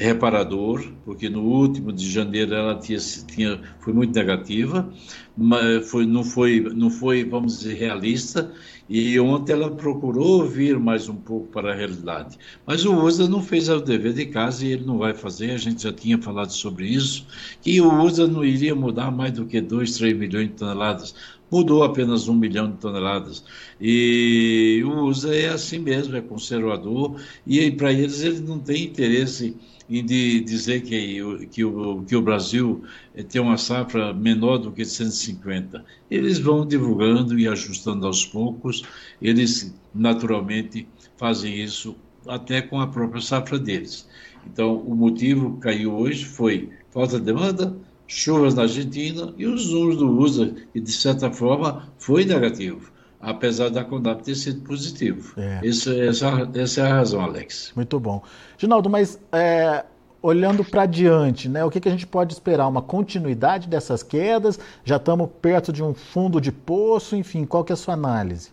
reparador, 0.00 0.82
porque 1.04 1.28
no 1.28 1.42
último 1.42 1.92
de 1.92 2.08
janeiro 2.10 2.54
ela 2.54 2.74
tinha, 2.78 2.98
tinha 2.98 3.60
foi 3.80 3.92
muito 3.92 4.14
negativa, 4.14 4.90
mas 5.36 5.90
foi, 5.90 6.06
não, 6.06 6.24
foi, 6.24 6.60
não 6.60 6.88
foi, 6.88 7.22
vamos 7.22 7.58
dizer, 7.58 7.74
realista, 7.74 8.50
e 8.88 9.20
ontem 9.20 9.52
ela 9.52 9.70
procurou 9.70 10.46
vir 10.48 10.78
mais 10.78 11.08
um 11.08 11.14
pouco 11.14 11.48
para 11.48 11.72
a 11.72 11.74
realidade. 11.74 12.38
Mas 12.66 12.84
o 12.86 12.94
USA 12.94 13.28
não 13.28 13.42
fez 13.42 13.68
o 13.68 13.78
dever 13.78 14.14
de 14.14 14.26
casa 14.26 14.64
e 14.64 14.72
ele 14.72 14.86
não 14.86 14.96
vai 14.96 15.12
fazer, 15.12 15.50
a 15.50 15.58
gente 15.58 15.82
já 15.82 15.92
tinha 15.92 16.16
falado 16.16 16.50
sobre 16.50 16.86
isso, 16.86 17.26
que 17.60 17.78
o 17.80 18.02
USA 18.02 18.26
não 18.26 18.42
iria 18.42 18.74
mudar 18.74 19.10
mais 19.10 19.32
do 19.32 19.44
que 19.44 19.60
2, 19.60 19.98
3 19.98 20.16
milhões 20.16 20.48
de 20.48 20.54
toneladas 20.54 21.14
mudou 21.50 21.82
apenas 21.82 22.28
um 22.28 22.34
milhão 22.34 22.70
de 22.70 22.78
toneladas. 22.78 23.44
E 23.80 24.82
o 24.84 25.04
USA 25.06 25.34
é 25.34 25.48
assim 25.48 25.78
mesmo, 25.78 26.16
é 26.16 26.20
conservador, 26.20 27.20
e 27.46 27.70
para 27.70 27.92
eles 27.92 28.22
ele 28.22 28.40
não 28.40 28.58
tem 28.58 28.84
interesse 28.84 29.56
em 29.90 30.04
de 30.04 30.40
dizer 30.40 30.82
que, 30.82 31.46
que, 31.48 31.64
o, 31.64 32.04
que 32.04 32.14
o 32.14 32.22
Brasil 32.22 32.84
eh, 33.12 33.24
tem 33.24 33.40
uma 33.40 33.56
safra 33.56 34.14
menor 34.14 34.58
do 34.58 34.70
que 34.70 34.84
150. 34.84 35.84
Eles 36.08 36.38
vão 36.38 36.64
divulgando 36.64 37.36
e 37.36 37.48
ajustando 37.48 38.06
aos 38.06 38.24
poucos, 38.24 38.84
eles 39.20 39.74
naturalmente 39.92 40.86
fazem 41.16 41.60
isso 41.60 41.96
até 42.26 42.62
com 42.62 42.80
a 42.80 42.86
própria 42.86 43.20
safra 43.20 43.58
deles. 43.58 44.08
Então, 44.46 44.76
o 44.76 44.94
motivo 44.94 45.54
que 45.54 45.62
caiu 45.62 45.92
hoje 45.92 46.24
foi 46.24 46.70
falta 46.90 47.18
de 47.18 47.26
demanda, 47.26 47.76
chuvas 48.10 48.54
na 48.54 48.62
Argentina 48.62 49.32
e 49.38 49.46
os 49.46 49.70
números 49.70 49.96
do 49.98 50.10
USA, 50.10 50.52
que 50.72 50.80
de 50.80 50.92
certa 50.92 51.30
forma 51.30 51.88
foi 51.98 52.24
negativo 52.24 52.90
apesar 53.20 53.68
da 53.68 53.84
Condap 53.84 54.22
ter 54.22 54.34
sido 54.34 54.62
positivo. 54.62 55.38
É. 55.38 55.60
Isso, 55.62 55.92
essa, 55.92 56.50
essa 56.54 56.80
é 56.80 56.84
a 56.90 56.94
razão, 56.94 57.20
Alex. 57.20 57.70
Muito 57.76 58.00
bom. 58.00 58.22
Ginaldo, 58.56 58.88
mas 58.88 59.20
é, 59.30 59.84
olhando 60.22 60.64
para 60.64 60.86
diante, 60.86 61.48
né, 61.48 61.64
o 61.64 61.70
que, 61.70 61.80
que 61.80 61.88
a 61.88 61.92
gente 61.92 62.06
pode 62.06 62.32
esperar? 62.32 62.66
Uma 62.66 62.80
continuidade 62.80 63.68
dessas 63.68 64.02
quedas? 64.02 64.58
Já 64.84 64.96
estamos 64.96 65.28
perto 65.40 65.72
de 65.72 65.82
um 65.82 65.92
fundo 65.92 66.40
de 66.40 66.50
poço? 66.50 67.14
Enfim, 67.14 67.44
qual 67.44 67.62
que 67.62 67.72
é 67.72 67.74
a 67.74 67.76
sua 67.76 67.92
análise? 67.92 68.50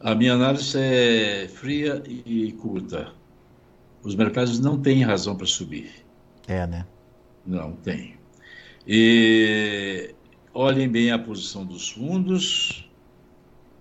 A 0.00 0.14
minha 0.14 0.32
análise 0.32 0.78
é 0.78 1.46
fria 1.48 2.02
e 2.06 2.52
curta. 2.52 3.12
Os 4.02 4.16
mercados 4.16 4.58
não 4.58 4.80
têm 4.80 5.04
razão 5.04 5.36
para 5.36 5.46
subir. 5.46 5.90
É, 6.48 6.66
né? 6.66 6.86
Não 7.46 7.72
tem. 7.72 8.14
E 8.86 10.14
olhem 10.52 10.88
bem 10.88 11.12
a 11.12 11.18
posição 11.18 11.64
dos 11.64 11.90
fundos, 11.90 12.90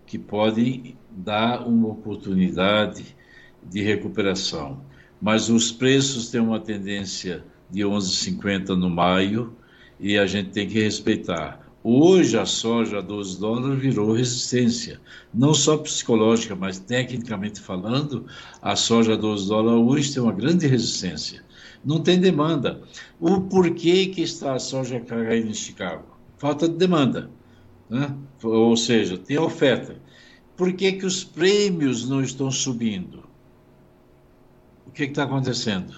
que 0.06 0.20
podem 0.20 0.98
dar 1.10 1.68
uma 1.68 1.88
oportunidade 1.88 3.16
de 3.64 3.82
recuperação. 3.82 4.82
Mas 5.22 5.50
os 5.50 5.72
preços 5.72 6.30
têm 6.30 6.42
uma 6.42 6.60
tendência 6.60 7.44
de 7.70 7.82
11,50 7.82 8.70
no 8.70 8.90
maio 8.90 9.56
e 10.00 10.18
a 10.18 10.26
gente 10.26 10.50
tem 10.52 10.68
que 10.68 10.82
respeitar. 10.82 11.72
Hoje 11.84 12.38
a 12.38 12.46
soja 12.46 13.00
a 13.00 13.02
12 13.02 13.40
dólares 13.40 13.82
virou 13.82 14.14
resistência, 14.14 15.02
não 15.34 15.52
só 15.52 15.78
psicológica, 15.78 16.56
mas 16.56 16.78
tecnicamente 16.78 17.60
falando, 17.60 18.28
a 18.62 18.76
soja 18.76 19.14
a 19.14 19.18
12 19.18 19.48
dólares 19.48 19.82
hoje 19.82 20.14
tem 20.14 20.22
uma 20.22 20.32
grande 20.32 20.68
resistência. 20.68 21.44
Não 21.84 22.00
tem 22.00 22.20
demanda. 22.20 22.82
O 23.20 23.42
porquê 23.42 24.08
que 24.08 24.22
está 24.22 24.54
a 24.54 24.60
soja 24.60 25.00
caindo 25.00 25.50
em 25.50 25.54
Chicago? 25.54 26.06
Falta 26.38 26.68
de 26.68 26.76
demanda. 26.76 27.30
Né? 27.90 28.16
Ou 28.44 28.76
seja, 28.78 29.18
tem 29.18 29.38
oferta. 29.38 29.96
Por 30.56 30.74
que, 30.74 30.92
que 30.94 31.06
os 31.06 31.24
prêmios 31.24 32.08
não 32.08 32.22
estão 32.22 32.52
subindo? 32.52 33.24
O 34.86 34.92
que 34.92 35.04
está 35.04 35.24
acontecendo? 35.24 35.96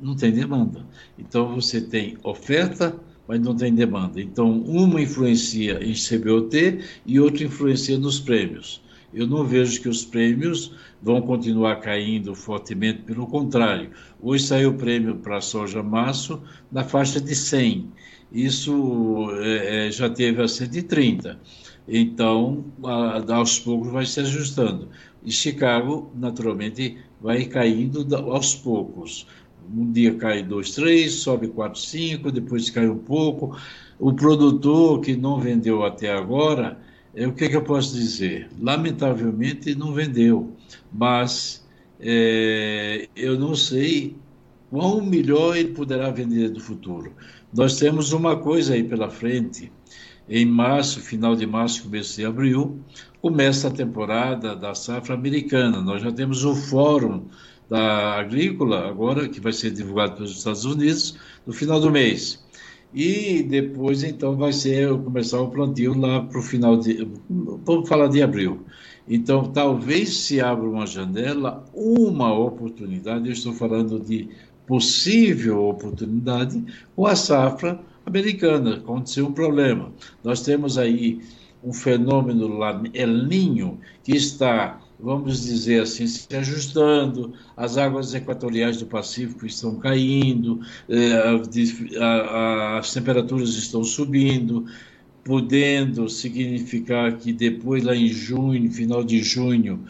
Não 0.00 0.14
tem 0.14 0.30
demanda. 0.30 0.86
Então 1.18 1.54
você 1.54 1.80
tem 1.80 2.16
oferta, 2.22 2.96
mas 3.26 3.40
não 3.40 3.56
tem 3.56 3.74
demanda. 3.74 4.20
Então 4.20 4.60
uma 4.62 5.00
influencia 5.00 5.82
em 5.82 5.94
CBOT 5.94 6.80
e 7.04 7.18
outra 7.18 7.44
influencia 7.44 7.98
nos 7.98 8.20
prêmios. 8.20 8.82
Eu 9.12 9.26
não 9.26 9.44
vejo 9.44 9.80
que 9.80 9.88
os 9.88 10.04
prêmios 10.04 10.72
vão 11.02 11.22
continuar 11.22 11.76
caindo 11.76 12.34
fortemente, 12.34 13.02
pelo 13.02 13.26
contrário. 13.26 13.90
Hoje 14.20 14.44
saiu 14.44 14.70
o 14.70 14.74
prêmio 14.74 15.16
para 15.16 15.38
a 15.38 15.40
soja 15.40 15.82
março 15.82 16.42
na 16.70 16.84
faixa 16.84 17.20
de 17.20 17.34
100 17.34 17.90
isso 18.32 19.30
é, 19.40 19.86
é, 19.86 19.90
já 19.90 20.08
teve 20.08 20.42
a 20.42 20.48
130. 20.48 21.40
Então, 21.86 22.64
a, 22.84 23.34
aos 23.34 23.58
poucos 23.58 23.90
vai 23.90 24.04
se 24.04 24.20
ajustando. 24.20 24.88
E 25.24 25.32
Chicago, 25.32 26.10
naturalmente, 26.14 26.98
vai 27.20 27.44
caindo 27.46 28.06
aos 28.16 28.54
poucos. 28.54 29.26
Um 29.74 29.90
dia 29.90 30.14
cai 30.14 30.42
2, 30.42 30.74
3, 30.74 31.12
sobe 31.12 31.48
4, 31.48 31.80
5, 31.80 32.32
depois 32.32 32.70
cai 32.70 32.88
um 32.88 32.98
pouco. 32.98 33.56
O 33.98 34.12
produtor 34.12 35.00
que 35.00 35.16
não 35.16 35.40
vendeu 35.40 35.84
até 35.84 36.12
agora, 36.12 36.78
o 37.26 37.32
que, 37.32 37.48
que 37.48 37.56
eu 37.56 37.62
posso 37.62 37.94
dizer? 37.94 38.48
Lamentavelmente 38.60 39.74
não 39.74 39.92
vendeu, 39.92 40.52
mas 40.92 41.66
é, 42.00 43.08
eu 43.16 43.38
não 43.38 43.54
sei 43.54 44.16
quão 44.70 45.00
melhor 45.00 45.56
ele 45.56 45.70
poderá 45.70 46.10
vender 46.10 46.50
no 46.50 46.60
futuro. 46.60 47.12
Nós 47.52 47.76
temos 47.76 48.12
uma 48.12 48.36
coisa 48.36 48.74
aí 48.74 48.84
pela 48.84 49.10
frente. 49.10 49.72
Em 50.28 50.44
março, 50.44 51.00
final 51.00 51.34
de 51.34 51.46
março, 51.46 51.84
começo 51.84 52.16
de 52.16 52.26
abril, 52.26 52.78
começa 53.22 53.68
a 53.68 53.70
temporada 53.70 54.54
da 54.54 54.74
safra 54.74 55.14
americana. 55.14 55.80
Nós 55.80 56.02
já 56.02 56.12
temos 56.12 56.44
o 56.44 56.54
Fórum 56.54 57.24
da 57.68 58.18
Agrícola, 58.18 58.88
agora, 58.88 59.28
que 59.28 59.40
vai 59.40 59.52
ser 59.52 59.70
divulgado 59.70 60.16
pelos 60.16 60.36
Estados 60.36 60.64
Unidos, 60.64 61.16
no 61.46 61.52
final 61.52 61.80
do 61.80 61.90
mês. 61.90 62.44
E 62.94 63.42
depois, 63.42 64.02
então, 64.02 64.36
vai 64.36 64.52
ser 64.52 64.88
começar 65.02 65.40
o 65.40 65.50
plantio 65.50 65.98
lá 65.98 66.22
para 66.22 66.38
o 66.38 66.42
final 66.42 66.76
de. 66.76 67.06
Vamos 67.28 67.88
falar 67.88 68.08
de 68.08 68.22
abril. 68.22 68.60
Então, 69.06 69.44
talvez 69.52 70.16
se 70.16 70.40
abra 70.40 70.68
uma 70.68 70.86
janela, 70.86 71.64
uma 71.72 72.32
oportunidade, 72.32 73.26
eu 73.26 73.32
estou 73.32 73.52
falando 73.52 73.98
de 73.98 74.28
possível 74.66 75.64
oportunidade 75.64 76.62
com 76.94 77.06
a 77.06 77.16
safra 77.16 77.80
americana. 78.04 78.76
Aconteceu 78.76 79.26
um 79.26 79.32
problema. 79.32 79.90
Nós 80.22 80.42
temos 80.42 80.76
aí 80.76 81.20
um 81.64 81.72
fenômeno 81.72 82.58
El 82.94 83.26
Ninho 83.26 83.78
que 84.04 84.14
está, 84.14 84.80
vamos 84.98 85.44
dizer 85.44 85.82
assim, 85.82 86.06
se 86.06 86.34
ajustando, 86.36 87.32
as 87.56 87.78
águas 87.78 88.14
equatoriais 88.14 88.78
do 88.78 88.86
Pacífico 88.86 89.46
estão 89.46 89.76
caindo, 89.76 90.60
eh, 90.88 91.12
as 92.78 92.92
temperaturas 92.92 93.50
estão 93.50 93.84
subindo, 93.84 94.66
podendo 95.24 96.08
significar 96.08 97.16
que 97.16 97.32
depois, 97.32 97.84
lá 97.84 97.94
em 97.94 98.08
junho, 98.08 98.70
final 98.72 99.04
de 99.04 99.22
junho, 99.22 99.84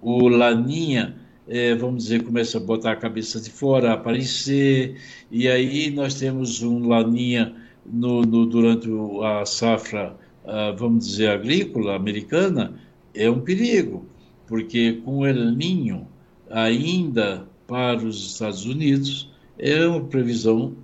o 0.00 0.28
Laninha 0.28 1.14
é, 1.46 1.74
vamos 1.74 2.04
dizer, 2.04 2.22
começa 2.22 2.58
a 2.58 2.60
botar 2.60 2.92
a 2.92 2.96
cabeça 2.96 3.40
de 3.40 3.50
fora, 3.50 3.92
aparecer, 3.92 4.96
e 5.30 5.48
aí 5.48 5.90
nós 5.90 6.14
temos 6.14 6.62
um 6.62 6.88
laninha 6.88 7.54
no, 7.84 8.22
no 8.22 8.46
durante 8.46 8.88
a 9.22 9.44
safra, 9.44 10.16
uh, 10.44 10.76
vamos 10.76 11.06
dizer, 11.06 11.28
agrícola 11.28 11.96
americana, 11.96 12.74
é 13.14 13.30
um 13.30 13.40
perigo, 13.40 14.06
porque 14.46 15.00
com 15.04 15.26
El 15.26 15.52
Ninho, 15.52 16.06
ainda 16.50 17.46
para 17.66 18.04
os 18.04 18.32
Estados 18.32 18.64
Unidos, 18.64 19.30
é 19.58 19.86
uma 19.86 20.04
previsão, 20.04 20.74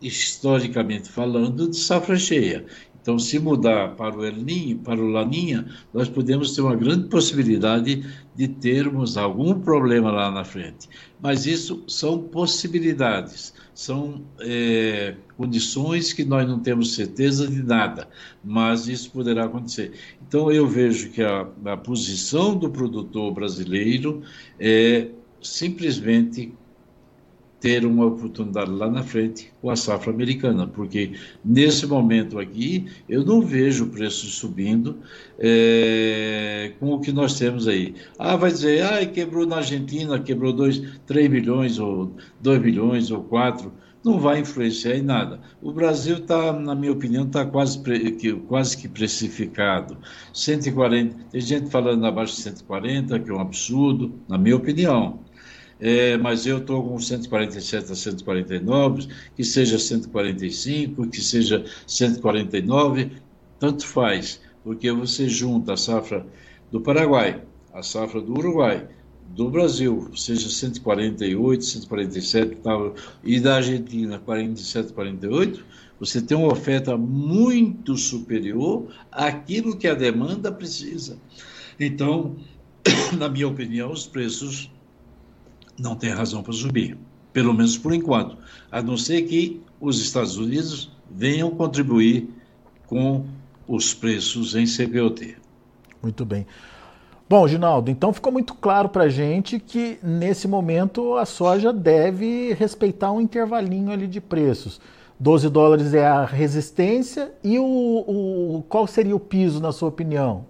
historicamente 0.00 1.08
falando, 1.08 1.68
de 1.68 1.76
safra 1.76 2.16
cheia. 2.16 2.64
Então, 3.00 3.20
se 3.20 3.38
mudar 3.38 3.94
para 3.94 4.18
o 4.18 4.24
El 4.24 4.34
Ninho, 4.34 4.78
para 4.78 5.00
o 5.00 5.08
Laninha, 5.08 5.64
nós 5.94 6.08
podemos 6.08 6.56
ter 6.56 6.62
uma 6.62 6.74
grande 6.74 7.08
possibilidade 7.08 8.04
de 8.34 8.48
termos 8.48 9.16
algum 9.16 9.60
problema 9.60 10.10
lá 10.10 10.28
na 10.28 10.44
frente. 10.44 10.88
Mas 11.22 11.46
isso 11.46 11.84
são 11.86 12.18
possibilidades, 12.18 13.54
são 13.76 14.24
é, 14.40 15.14
condições 15.36 16.14
que 16.14 16.24
nós 16.24 16.48
não 16.48 16.58
temos 16.58 16.94
certeza 16.94 17.46
de 17.46 17.62
nada, 17.62 18.08
mas 18.42 18.88
isso 18.88 19.10
poderá 19.10 19.44
acontecer. 19.44 19.92
Então, 20.26 20.50
eu 20.50 20.66
vejo 20.66 21.10
que 21.10 21.22
a, 21.22 21.46
a 21.66 21.76
posição 21.76 22.56
do 22.56 22.70
produtor 22.70 23.34
brasileiro 23.34 24.22
é 24.58 25.10
simplesmente 25.42 26.54
ter 27.66 27.84
uma 27.84 28.06
oportunidade 28.06 28.70
lá 28.70 28.88
na 28.88 29.02
frente 29.02 29.52
com 29.60 29.68
a 29.68 29.74
safra 29.74 30.12
americana, 30.12 30.68
porque 30.68 31.14
nesse 31.44 31.84
momento 31.84 32.38
aqui 32.38 32.86
eu 33.08 33.24
não 33.24 33.42
vejo 33.42 33.88
preços 33.88 34.36
subindo 34.36 35.00
é, 35.36 36.74
com 36.78 36.92
o 36.92 37.00
que 37.00 37.10
nós 37.10 37.36
temos 37.36 37.66
aí. 37.66 37.92
Ah, 38.16 38.36
vai 38.36 38.52
dizer, 38.52 38.84
ah, 38.84 39.04
quebrou 39.04 39.44
na 39.44 39.56
Argentina, 39.56 40.16
quebrou 40.20 40.52
2, 40.52 41.00
3 41.08 41.28
milhões, 41.28 41.80
ou 41.80 42.12
2 42.40 42.62
milhões, 42.62 43.10
ou 43.10 43.24
4 43.24 43.72
não 44.04 44.20
vai 44.20 44.38
influenciar 44.38 44.94
em 44.94 45.02
nada. 45.02 45.40
O 45.60 45.72
Brasil 45.72 46.18
está, 46.18 46.52
na 46.52 46.76
minha 46.76 46.92
opinião, 46.92 47.24
está 47.24 47.44
quase, 47.44 47.82
quase 48.46 48.76
que 48.76 48.86
precificado. 48.86 49.98
140, 50.32 51.16
tem 51.32 51.40
gente 51.40 51.68
falando 51.68 52.06
abaixo 52.06 52.36
de 52.36 52.42
140, 52.42 53.18
que 53.18 53.28
é 53.28 53.34
um 53.34 53.40
absurdo, 53.40 54.14
na 54.28 54.38
minha 54.38 54.54
opinião. 54.54 55.25
É, 55.78 56.16
mas 56.16 56.46
eu 56.46 56.58
estou 56.58 56.82
com 56.82 56.98
147 56.98 57.92
a 57.92 57.94
149, 57.94 59.08
que 59.36 59.44
seja 59.44 59.78
145, 59.78 61.06
que 61.08 61.20
seja 61.20 61.64
149, 61.86 63.12
tanto 63.58 63.86
faz, 63.86 64.40
porque 64.64 64.90
você 64.90 65.28
junta 65.28 65.74
a 65.74 65.76
safra 65.76 66.26
do 66.72 66.80
Paraguai, 66.80 67.42
a 67.74 67.82
safra 67.82 68.20
do 68.22 68.32
Uruguai, 68.32 68.88
do 69.28 69.50
Brasil, 69.50 70.10
seja 70.14 70.48
148, 70.48 71.64
147 71.64 72.56
tal, 72.62 72.94
e 73.22 73.38
da 73.38 73.56
Argentina 73.56 74.18
47, 74.18 74.92
48, 74.92 75.64
você 75.98 76.20
tem 76.20 76.36
uma 76.36 76.52
oferta 76.52 76.96
muito 76.96 77.96
superior 77.96 78.88
àquilo 79.10 79.76
que 79.76 79.88
a 79.88 79.94
demanda 79.94 80.52
precisa. 80.52 81.18
Então, 81.78 82.36
na 83.18 83.28
minha 83.28 83.48
opinião, 83.48 83.90
os 83.90 84.06
preços 84.06 84.70
não 85.78 85.94
têm 85.96 86.10
razão 86.10 86.42
para 86.42 86.52
subir, 86.52 86.96
pelo 87.32 87.52
menos 87.52 87.76
por 87.76 87.92
enquanto, 87.92 88.36
a 88.70 88.82
não 88.82 88.96
ser 88.96 89.22
que 89.22 89.60
os 89.80 90.00
Estados 90.00 90.36
Unidos 90.36 90.90
venham 91.10 91.50
contribuir 91.50 92.28
com 92.86 93.24
os 93.66 93.92
preços 93.92 94.54
em 94.54 94.66
CPOT. 94.66 95.36
Muito 96.02 96.24
bem. 96.24 96.46
Bom, 97.28 97.48
Ginaldo, 97.48 97.90
então 97.90 98.12
ficou 98.12 98.32
muito 98.32 98.54
claro 98.54 98.88
para 98.88 99.04
a 99.04 99.08
gente 99.08 99.58
que 99.58 99.98
nesse 100.00 100.46
momento 100.46 101.16
a 101.16 101.26
soja 101.26 101.72
deve 101.72 102.52
respeitar 102.54 103.10
um 103.10 103.20
intervalinho 103.20 103.90
ali 103.90 104.06
de 104.06 104.20
preços. 104.20 104.80
12 105.18 105.48
dólares 105.48 105.94
é 105.94 106.06
a 106.06 106.24
resistência 106.24 107.32
e 107.42 107.58
o, 107.58 107.64
o 107.66 108.62
qual 108.68 108.86
seria 108.86 109.16
o 109.16 109.20
piso, 109.20 109.60
na 109.60 109.72
sua 109.72 109.88
opinião? 109.88 110.46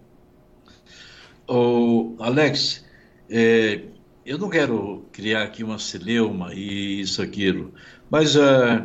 O 1.48 2.14
Alex, 2.18 2.84
é, 3.30 3.82
eu 4.26 4.36
não 4.36 4.50
quero 4.50 5.04
criar 5.12 5.44
aqui 5.44 5.62
uma 5.62 5.78
celeuma 5.78 6.52
e 6.52 7.00
isso, 7.00 7.22
aquilo, 7.22 7.72
mas 8.10 8.34
uh, 8.34 8.84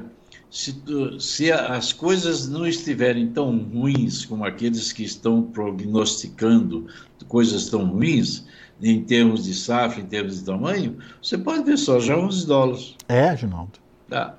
se, 0.52 0.84
se, 1.20 1.52
as 1.52 1.92
coisas 1.92 2.48
não 2.48 2.66
estiverem 2.68 3.28
tão 3.28 3.58
ruins 3.58 4.24
como 4.24 4.46
aqueles 4.46 4.94
que 4.94 5.04
estão 5.04 5.42
prognosticando 5.42 6.88
coisas 7.28 7.70
tão 7.70 7.86
ruins, 7.86 8.46
em 8.82 9.04
termos 9.04 9.46
de 9.46 9.54
safra, 9.54 10.02
em 10.02 10.06
termos 10.06 10.40
de 10.40 10.46
tamanho, 10.46 10.98
você 11.22 11.38
pode 11.38 11.64
ver 11.64 11.78
só 11.78 12.00
já 12.00 12.18
11 12.18 12.48
dólares. 12.48 12.96
É, 13.08 13.36
Ginaldo? 13.36 13.80
Tá. 14.10 14.38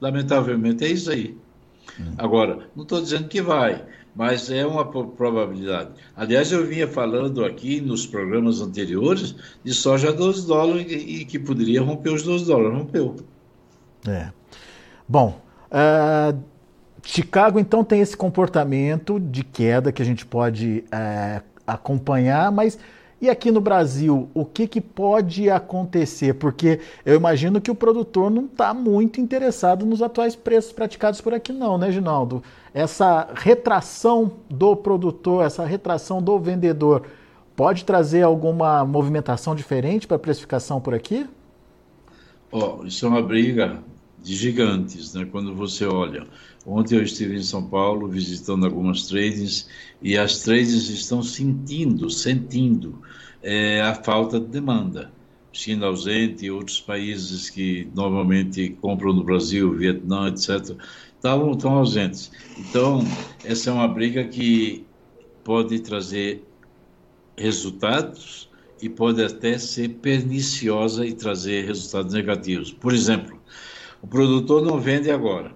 Lamentavelmente 0.00 0.84
é 0.84 0.88
isso 0.88 1.10
aí. 1.10 1.36
Hum. 2.00 2.14
Agora, 2.16 2.68
não 2.76 2.84
estou 2.84 3.00
dizendo 3.00 3.28
que 3.28 3.42
vai, 3.42 3.84
mas 4.14 4.50
é 4.50 4.66
uma 4.66 4.84
probabilidade. 4.84 5.90
Aliás, 6.14 6.52
eu 6.52 6.66
vinha 6.66 6.86
falando 6.86 7.44
aqui 7.44 7.80
nos 7.80 8.06
programas 8.06 8.60
anteriores 8.60 9.34
de 9.64 9.72
soja 9.72 10.10
a 10.10 10.12
12 10.12 10.46
dólares 10.46 10.86
e 10.90 11.24
que 11.24 11.38
poderia 11.38 11.80
romper 11.80 12.10
os 12.10 12.22
12 12.22 12.46
dólares. 12.46 12.78
Rompeu. 12.78 13.16
É. 14.06 14.30
Bom, 15.08 15.40
uh, 15.70 16.38
Chicago 17.02 17.58
então 17.58 17.82
tem 17.82 18.00
esse 18.00 18.16
comportamento 18.16 19.18
de 19.18 19.42
queda 19.42 19.90
que 19.90 20.02
a 20.02 20.04
gente 20.04 20.26
pode 20.26 20.84
uh, 20.86 21.42
acompanhar, 21.66 22.52
mas 22.52 22.78
e 23.22 23.30
aqui 23.30 23.52
no 23.52 23.60
Brasil, 23.60 24.28
o 24.34 24.44
que, 24.44 24.66
que 24.66 24.80
pode 24.80 25.48
acontecer? 25.48 26.34
Porque 26.34 26.80
eu 27.06 27.14
imagino 27.14 27.60
que 27.60 27.70
o 27.70 27.74
produtor 27.74 28.28
não 28.28 28.46
está 28.46 28.74
muito 28.74 29.20
interessado 29.20 29.86
nos 29.86 30.02
atuais 30.02 30.34
preços 30.34 30.72
praticados 30.72 31.20
por 31.20 31.32
aqui, 31.32 31.52
não, 31.52 31.78
né, 31.78 31.92
Ginaldo? 31.92 32.42
Essa 32.74 33.28
retração 33.32 34.32
do 34.50 34.74
produtor, 34.74 35.44
essa 35.44 35.64
retração 35.64 36.20
do 36.20 36.36
vendedor, 36.36 37.04
pode 37.54 37.84
trazer 37.84 38.22
alguma 38.22 38.84
movimentação 38.84 39.54
diferente 39.54 40.04
para 40.04 40.16
a 40.16 40.20
precificação 40.20 40.80
por 40.80 40.92
aqui? 40.92 41.24
Oh, 42.50 42.84
isso 42.84 43.06
é 43.06 43.08
uma 43.08 43.22
briga 43.22 43.78
de 44.20 44.34
gigantes, 44.34 45.14
né? 45.14 45.28
Quando 45.30 45.54
você 45.54 45.86
olha, 45.86 46.26
ontem 46.66 46.96
eu 46.96 47.02
estive 47.02 47.36
em 47.36 47.42
São 47.42 47.64
Paulo 47.64 48.08
visitando 48.08 48.64
algumas 48.64 49.06
tradings 49.06 49.68
e 50.00 50.16
as 50.16 50.40
tradings 50.40 50.88
estão 50.88 51.22
sentindo, 51.22 52.10
sentindo 52.10 53.00
é, 53.42 53.80
a 53.80 53.94
falta 53.94 54.38
de 54.38 54.46
demanda. 54.46 55.10
China 55.52 55.86
ausente 55.86 56.50
outros 56.50 56.80
países 56.80 57.50
que 57.50 57.86
normalmente 57.94 58.70
compram 58.80 59.12
no 59.12 59.22
Brasil, 59.22 59.72
Vietnã, 59.74 60.28
etc., 60.28 60.76
estão, 61.14 61.52
estão 61.52 61.72
ausentes. 61.74 62.30
Então, 62.58 63.04
essa 63.44 63.70
é 63.70 63.72
uma 63.72 63.86
briga 63.86 64.24
que 64.24 64.86
pode 65.44 65.78
trazer 65.80 66.42
resultados 67.36 68.50
e 68.80 68.88
pode 68.88 69.22
até 69.22 69.58
ser 69.58 69.88
perniciosa 69.88 71.06
e 71.06 71.12
trazer 71.12 71.66
resultados 71.66 72.14
negativos. 72.14 72.72
Por 72.72 72.92
exemplo, 72.92 73.40
o 74.02 74.06
produtor 74.06 74.62
não 74.62 74.80
vende 74.80 75.10
agora. 75.10 75.54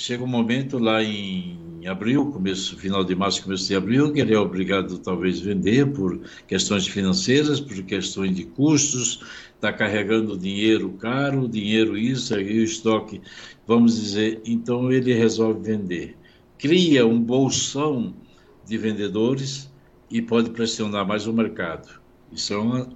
Chega 0.00 0.24
um 0.24 0.26
momento 0.26 0.78
lá 0.78 1.04
em 1.04 1.86
abril, 1.86 2.32
começo, 2.32 2.74
final 2.78 3.04
de 3.04 3.14
março, 3.14 3.42
começo 3.42 3.68
de 3.68 3.76
abril, 3.76 4.10
que 4.10 4.18
ele 4.18 4.32
é 4.32 4.38
obrigado 4.38 4.96
talvez 4.96 5.38
vender 5.40 5.92
por 5.92 6.18
questões 6.48 6.88
financeiras, 6.88 7.60
por 7.60 7.82
questões 7.82 8.34
de 8.34 8.44
custos, 8.44 9.22
está 9.54 9.70
carregando 9.70 10.38
dinheiro 10.38 10.88
caro, 10.92 11.46
dinheiro 11.46 11.98
isso, 11.98 12.34
aí 12.34 12.60
o 12.60 12.64
estoque, 12.64 13.20
vamos 13.66 14.00
dizer, 14.00 14.40
então 14.42 14.90
ele 14.90 15.12
resolve 15.12 15.60
vender. 15.60 16.16
Cria 16.56 17.06
um 17.06 17.20
bolsão 17.20 18.14
de 18.66 18.78
vendedores 18.78 19.70
e 20.10 20.22
pode 20.22 20.48
pressionar 20.48 21.06
mais 21.06 21.26
o 21.26 21.32
mercado. 21.34 22.00
Isso 22.32 22.54
é 22.54 22.56
uma 22.56 22.88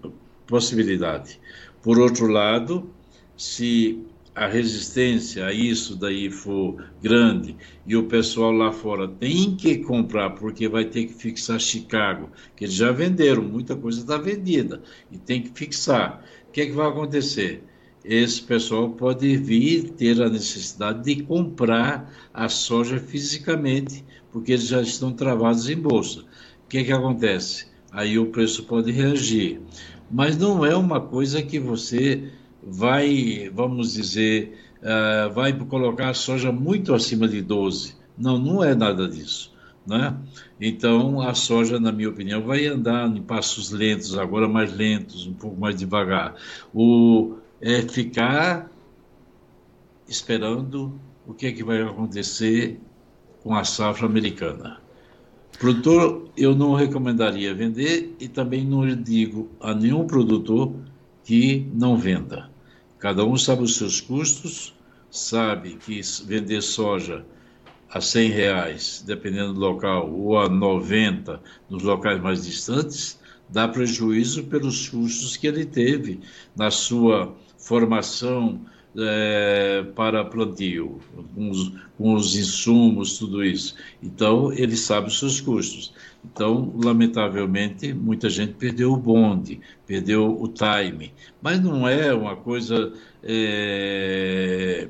possibilidade. 0.46 1.38
Por 1.82 1.98
outro 1.98 2.28
lado, 2.28 2.88
se 3.36 4.02
a 4.34 4.48
resistência 4.48 5.46
a 5.46 5.52
isso 5.52 5.94
daí 5.94 6.28
for 6.28 6.84
grande 7.00 7.56
e 7.86 7.94
o 7.94 8.08
pessoal 8.08 8.50
lá 8.50 8.72
fora 8.72 9.06
tem 9.06 9.54
que 9.54 9.78
comprar 9.78 10.30
porque 10.30 10.68
vai 10.68 10.84
ter 10.84 11.06
que 11.06 11.14
fixar 11.14 11.60
Chicago, 11.60 12.30
que 12.56 12.64
eles 12.64 12.74
já 12.74 12.90
venderam, 12.90 13.42
muita 13.42 13.76
coisa 13.76 14.00
está 14.00 14.18
vendida 14.18 14.82
e 15.12 15.18
tem 15.18 15.40
que 15.40 15.50
fixar. 15.54 16.24
O 16.48 16.52
que, 16.52 16.62
é 16.62 16.66
que 16.66 16.72
vai 16.72 16.88
acontecer? 16.88 17.62
Esse 18.04 18.42
pessoal 18.42 18.90
pode 18.90 19.36
vir 19.36 19.90
ter 19.90 20.20
a 20.20 20.28
necessidade 20.28 21.04
de 21.04 21.22
comprar 21.22 22.12
a 22.34 22.48
soja 22.48 22.98
fisicamente, 22.98 24.04
porque 24.30 24.52
eles 24.52 24.66
já 24.66 24.82
estão 24.82 25.12
travados 25.12 25.70
em 25.70 25.76
bolsa. 25.76 26.20
O 26.20 26.68
que, 26.68 26.78
é 26.78 26.84
que 26.84 26.92
acontece? 26.92 27.66
Aí 27.90 28.18
o 28.18 28.26
preço 28.26 28.64
pode 28.64 28.90
reagir. 28.92 29.60
Mas 30.10 30.36
não 30.36 30.66
é 30.66 30.76
uma 30.76 31.00
coisa 31.00 31.40
que 31.42 31.58
você 31.58 32.30
vai, 32.66 33.50
vamos 33.52 33.94
dizer, 33.94 34.58
uh, 34.80 35.32
vai 35.32 35.52
colocar 35.52 36.10
a 36.10 36.14
soja 36.14 36.50
muito 36.50 36.94
acima 36.94 37.28
de 37.28 37.42
12. 37.42 37.96
Não, 38.16 38.38
não 38.38 38.62
é 38.62 38.74
nada 38.74 39.08
disso. 39.08 39.52
Né? 39.86 40.16
Então, 40.60 41.20
a 41.20 41.34
soja, 41.34 41.78
na 41.78 41.92
minha 41.92 42.08
opinião, 42.08 42.42
vai 42.42 42.66
andar 42.66 43.06
em 43.08 43.22
passos 43.22 43.70
lentos, 43.70 44.16
agora 44.16 44.48
mais 44.48 44.74
lentos, 44.74 45.26
um 45.26 45.34
pouco 45.34 45.60
mais 45.60 45.76
devagar. 45.76 46.34
O, 46.72 47.36
é 47.60 47.82
ficar 47.82 48.70
esperando 50.08 50.98
o 51.26 51.34
que 51.34 51.46
é 51.46 51.52
que 51.52 51.62
vai 51.62 51.82
acontecer 51.82 52.80
com 53.42 53.54
a 53.54 53.64
safra 53.64 54.06
americana. 54.06 54.80
Produtor, 55.58 56.30
eu 56.36 56.54
não 56.54 56.74
recomendaria 56.74 57.54
vender 57.54 58.16
e 58.18 58.26
também 58.26 58.64
não 58.64 58.86
digo 58.96 59.50
a 59.60 59.74
nenhum 59.74 60.06
produtor 60.06 60.74
que 61.22 61.68
não 61.72 61.96
venda. 61.96 62.50
Cada 63.04 63.22
um 63.22 63.36
sabe 63.36 63.62
os 63.62 63.76
seus 63.76 64.00
custos, 64.00 64.74
sabe 65.10 65.76
que 65.76 66.00
vender 66.24 66.62
soja 66.62 67.22
a 67.90 68.00
100 68.00 68.30
reais, 68.30 69.04
dependendo 69.06 69.52
do 69.52 69.60
local, 69.60 70.10
ou 70.10 70.38
a 70.38 70.48
90 70.48 71.38
nos 71.68 71.82
locais 71.82 72.18
mais 72.22 72.46
distantes, 72.46 73.20
dá 73.50 73.68
prejuízo 73.68 74.44
pelos 74.44 74.88
custos 74.88 75.36
que 75.36 75.46
ele 75.46 75.66
teve 75.66 76.20
na 76.56 76.70
sua 76.70 77.36
formação 77.58 78.64
é, 78.96 79.84
para 79.94 80.24
plantio, 80.24 81.00
com 81.34 81.50
os, 81.50 81.72
com 81.98 82.14
os, 82.14 82.36
insumos, 82.36 83.18
tudo 83.18 83.44
isso. 83.44 83.74
Então, 84.02 84.52
ele 84.52 84.76
sabe 84.76 85.08
os 85.08 85.18
seus 85.18 85.40
custos. 85.40 85.92
Então, 86.24 86.72
lamentavelmente, 86.82 87.92
muita 87.92 88.30
gente 88.30 88.54
perdeu 88.54 88.92
o 88.92 88.96
bonde, 88.96 89.60
perdeu 89.86 90.40
o 90.40 90.48
time. 90.48 91.12
Mas 91.42 91.60
não 91.60 91.88
é 91.88 92.14
uma 92.14 92.36
coisa. 92.36 92.92
É... 93.22 94.88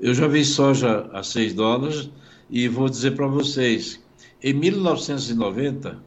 Eu 0.00 0.14
já 0.14 0.28
vi 0.28 0.44
soja 0.44 1.08
a 1.12 1.22
6 1.22 1.54
dólares 1.54 2.10
e 2.48 2.68
vou 2.68 2.88
dizer 2.88 3.12
para 3.16 3.26
vocês: 3.26 4.00
em 4.42 4.52
1990, 4.52 5.98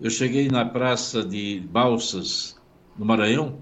eu 0.00 0.10
cheguei 0.10 0.48
na 0.48 0.64
praça 0.64 1.22
de 1.22 1.60
Balsas, 1.70 2.56
no 2.98 3.04
Maranhão, 3.04 3.58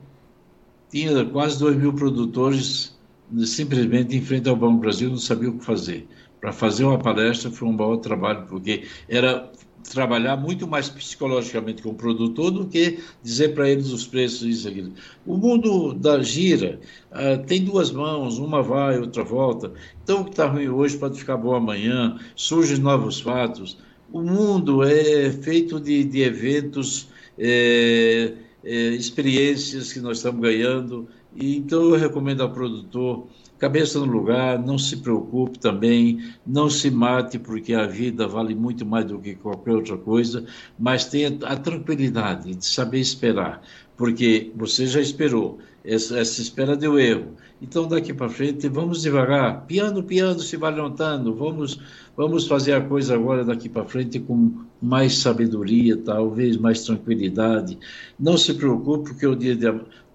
tinha 0.94 1.24
quase 1.24 1.58
2 1.58 1.76
mil 1.76 1.92
produtores 1.92 2.96
simplesmente 3.44 4.16
em 4.16 4.22
frente 4.22 4.48
ao 4.48 4.54
Banco 4.54 4.78
Brasil, 4.78 5.10
não 5.10 5.16
sabia 5.16 5.50
o 5.50 5.58
que 5.58 5.64
fazer. 5.64 6.06
Para 6.40 6.52
fazer 6.52 6.84
uma 6.84 6.98
palestra 6.98 7.50
foi 7.50 7.66
um 7.66 7.76
bom 7.76 7.96
trabalho, 7.96 8.46
porque 8.46 8.84
era 9.08 9.50
trabalhar 9.92 10.36
muito 10.36 10.68
mais 10.68 10.88
psicologicamente 10.88 11.82
com 11.82 11.88
o 11.88 11.94
produtor 11.94 12.52
do 12.52 12.66
que 12.66 13.00
dizer 13.24 13.54
para 13.54 13.68
eles 13.68 13.90
os 13.90 14.06
preços, 14.06 14.42
isso, 14.42 14.68
aquilo. 14.68 14.92
O 15.26 15.36
mundo 15.36 15.94
da 15.94 16.22
gira 16.22 16.78
uh, 17.10 17.44
tem 17.44 17.64
duas 17.64 17.90
mãos, 17.90 18.38
uma 18.38 18.62
vai, 18.62 18.96
outra 19.00 19.24
volta. 19.24 19.72
Então, 20.04 20.20
o 20.20 20.24
que 20.24 20.30
está 20.30 20.46
ruim 20.46 20.68
hoje 20.68 20.96
pode 20.96 21.18
ficar 21.18 21.36
bom 21.36 21.56
amanhã, 21.56 22.20
surgem 22.36 22.78
novos 22.78 23.20
fatos. 23.20 23.76
O 24.12 24.22
mundo 24.22 24.84
é 24.84 25.32
feito 25.32 25.80
de, 25.80 26.04
de 26.04 26.22
eventos, 26.22 27.08
é, 27.36 28.34
é, 28.64 28.88
experiências 28.88 29.92
que 29.92 30.00
nós 30.00 30.18
estamos 30.18 30.40
ganhando. 30.40 31.08
E, 31.34 31.56
então, 31.56 31.82
eu 31.82 31.96
recomendo 31.96 32.42
ao 32.42 32.52
produtor 32.52 33.26
cabeça 33.58 33.98
no 33.98 34.06
lugar, 34.06 34.58
não 34.58 34.76
se 34.76 34.98
preocupe 34.98 35.58
também, 35.58 36.22
não 36.46 36.68
se 36.68 36.90
mate, 36.90 37.38
porque 37.38 37.72
a 37.72 37.86
vida 37.86 38.26
vale 38.26 38.54
muito 38.54 38.84
mais 38.84 39.06
do 39.06 39.18
que 39.18 39.34
qualquer 39.36 39.72
outra 39.72 39.96
coisa, 39.96 40.44
mas 40.78 41.06
tenha 41.06 41.38
a 41.44 41.56
tranquilidade 41.56 42.54
de 42.54 42.66
saber 42.66 42.98
esperar, 42.98 43.62
porque 43.96 44.52
você 44.54 44.86
já 44.86 45.00
esperou, 45.00 45.60
essa, 45.84 46.18
essa 46.18 46.42
espera 46.42 46.76
deu 46.76 46.98
erro. 46.98 47.36
Então, 47.62 47.88
daqui 47.88 48.12
para 48.12 48.28
frente, 48.28 48.68
vamos 48.68 49.02
devagar, 49.02 49.64
piano, 49.66 50.02
piano, 50.02 50.38
se 50.40 50.56
vai 50.56 50.74
levantando, 50.74 51.34
vamos, 51.34 51.80
vamos 52.16 52.46
fazer 52.46 52.74
a 52.74 52.80
coisa 52.80 53.14
agora 53.14 53.44
daqui 53.44 53.68
para 53.68 53.84
frente 53.84 54.18
com 54.20 54.64
mais 54.82 55.18
sabedoria, 55.18 55.96
talvez 55.96 56.56
mais 56.56 56.84
tranquilidade. 56.84 57.78
Não 58.18 58.36
se 58.36 58.54
preocupe, 58.54 59.10
porque 59.10 59.26
o 59.26 59.34
dia 59.34 59.56
de 59.56 59.66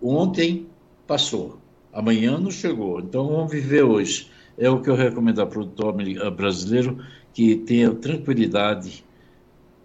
ontem 0.02 0.68
passou 1.08 1.60
Amanhã 1.92 2.38
não 2.38 2.52
chegou, 2.52 3.00
então 3.00 3.28
vamos 3.28 3.52
viver 3.52 3.84
hoje. 3.84 4.30
É 4.58 4.70
o 4.70 4.82
que 4.82 4.90
eu 4.90 4.96
recomendo 4.96 5.40
ao 5.42 5.48
produtor 5.48 5.96
brasileiro 6.36 7.04
que 7.34 7.56
tenha 7.56 7.90
tranquilidade, 7.92 9.04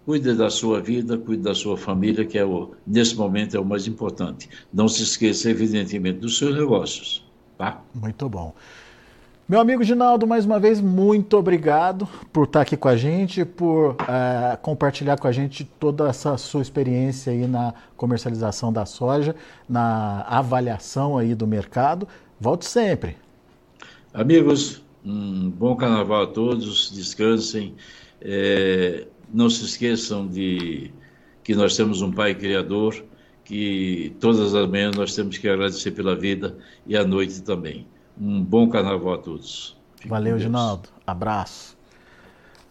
cuide 0.05 0.33
da 0.33 0.49
sua 0.49 0.81
vida, 0.81 1.17
cuide 1.17 1.41
da 1.41 1.55
sua 1.55 1.75
família, 1.75 2.25
que 2.25 2.37
é 2.37 2.45
o, 2.45 2.75
nesse 2.85 3.15
momento 3.15 3.57
é 3.57 3.59
o 3.59 3.65
mais 3.65 3.87
importante. 3.87 4.47
Não 4.71 4.87
se 4.87 5.01
esqueça, 5.01 5.49
evidentemente, 5.49 6.19
dos 6.19 6.37
seus 6.37 6.55
negócios. 6.55 7.24
Tá? 7.57 7.81
Muito 7.93 8.27
bom. 8.29 8.53
Meu 9.47 9.59
amigo 9.59 9.83
Ginaldo, 9.83 10.25
mais 10.25 10.43
uma 10.43 10.59
vez, 10.59 10.81
muito 10.81 11.37
obrigado 11.37 12.07
por 12.33 12.45
estar 12.45 12.61
aqui 12.61 12.75
com 12.75 12.87
a 12.87 12.97
gente, 12.97 13.45
por 13.45 13.91
uh, 13.91 14.57
compartilhar 14.59 15.19
com 15.19 15.27
a 15.27 15.31
gente 15.31 15.63
toda 15.63 16.09
essa 16.09 16.35
sua 16.35 16.63
experiência 16.63 17.31
aí 17.31 17.45
na 17.45 17.71
comercialização 17.95 18.73
da 18.73 18.87
soja, 18.87 19.35
na 19.69 20.23
avaliação 20.23 21.15
aí 21.15 21.35
do 21.35 21.45
mercado. 21.45 22.07
Volte 22.39 22.65
sempre. 22.65 23.17
Amigos, 24.11 24.81
um 25.05 25.51
bom 25.51 25.75
carnaval 25.75 26.23
a 26.23 26.27
todos, 26.27 26.91
descansem. 26.91 27.75
É, 28.19 29.05
não 29.31 29.47
se 29.47 29.63
esqueçam 29.63 30.27
de 30.27 30.91
que 31.43 31.53
nós 31.53 31.75
temos 31.75 32.01
um 32.01 32.11
Pai 32.11 32.33
Criador, 32.33 33.05
que 33.45 34.15
todas 34.19 34.53
as 34.53 34.69
manhãs 34.69 34.95
nós 34.95 35.15
temos 35.15 35.37
que 35.37 35.47
agradecer 35.47 35.91
pela 35.91 36.15
vida 36.15 36.57
e 36.85 36.97
à 36.97 37.05
noite 37.05 37.41
também. 37.41 37.87
Um 38.19 38.43
bom 38.43 38.67
carnaval 38.67 39.13
a 39.13 39.17
todos. 39.19 39.77
Fique 39.95 40.09
Valeu, 40.09 40.37
Ginaldo. 40.39 40.89
Abraço. 41.05 41.77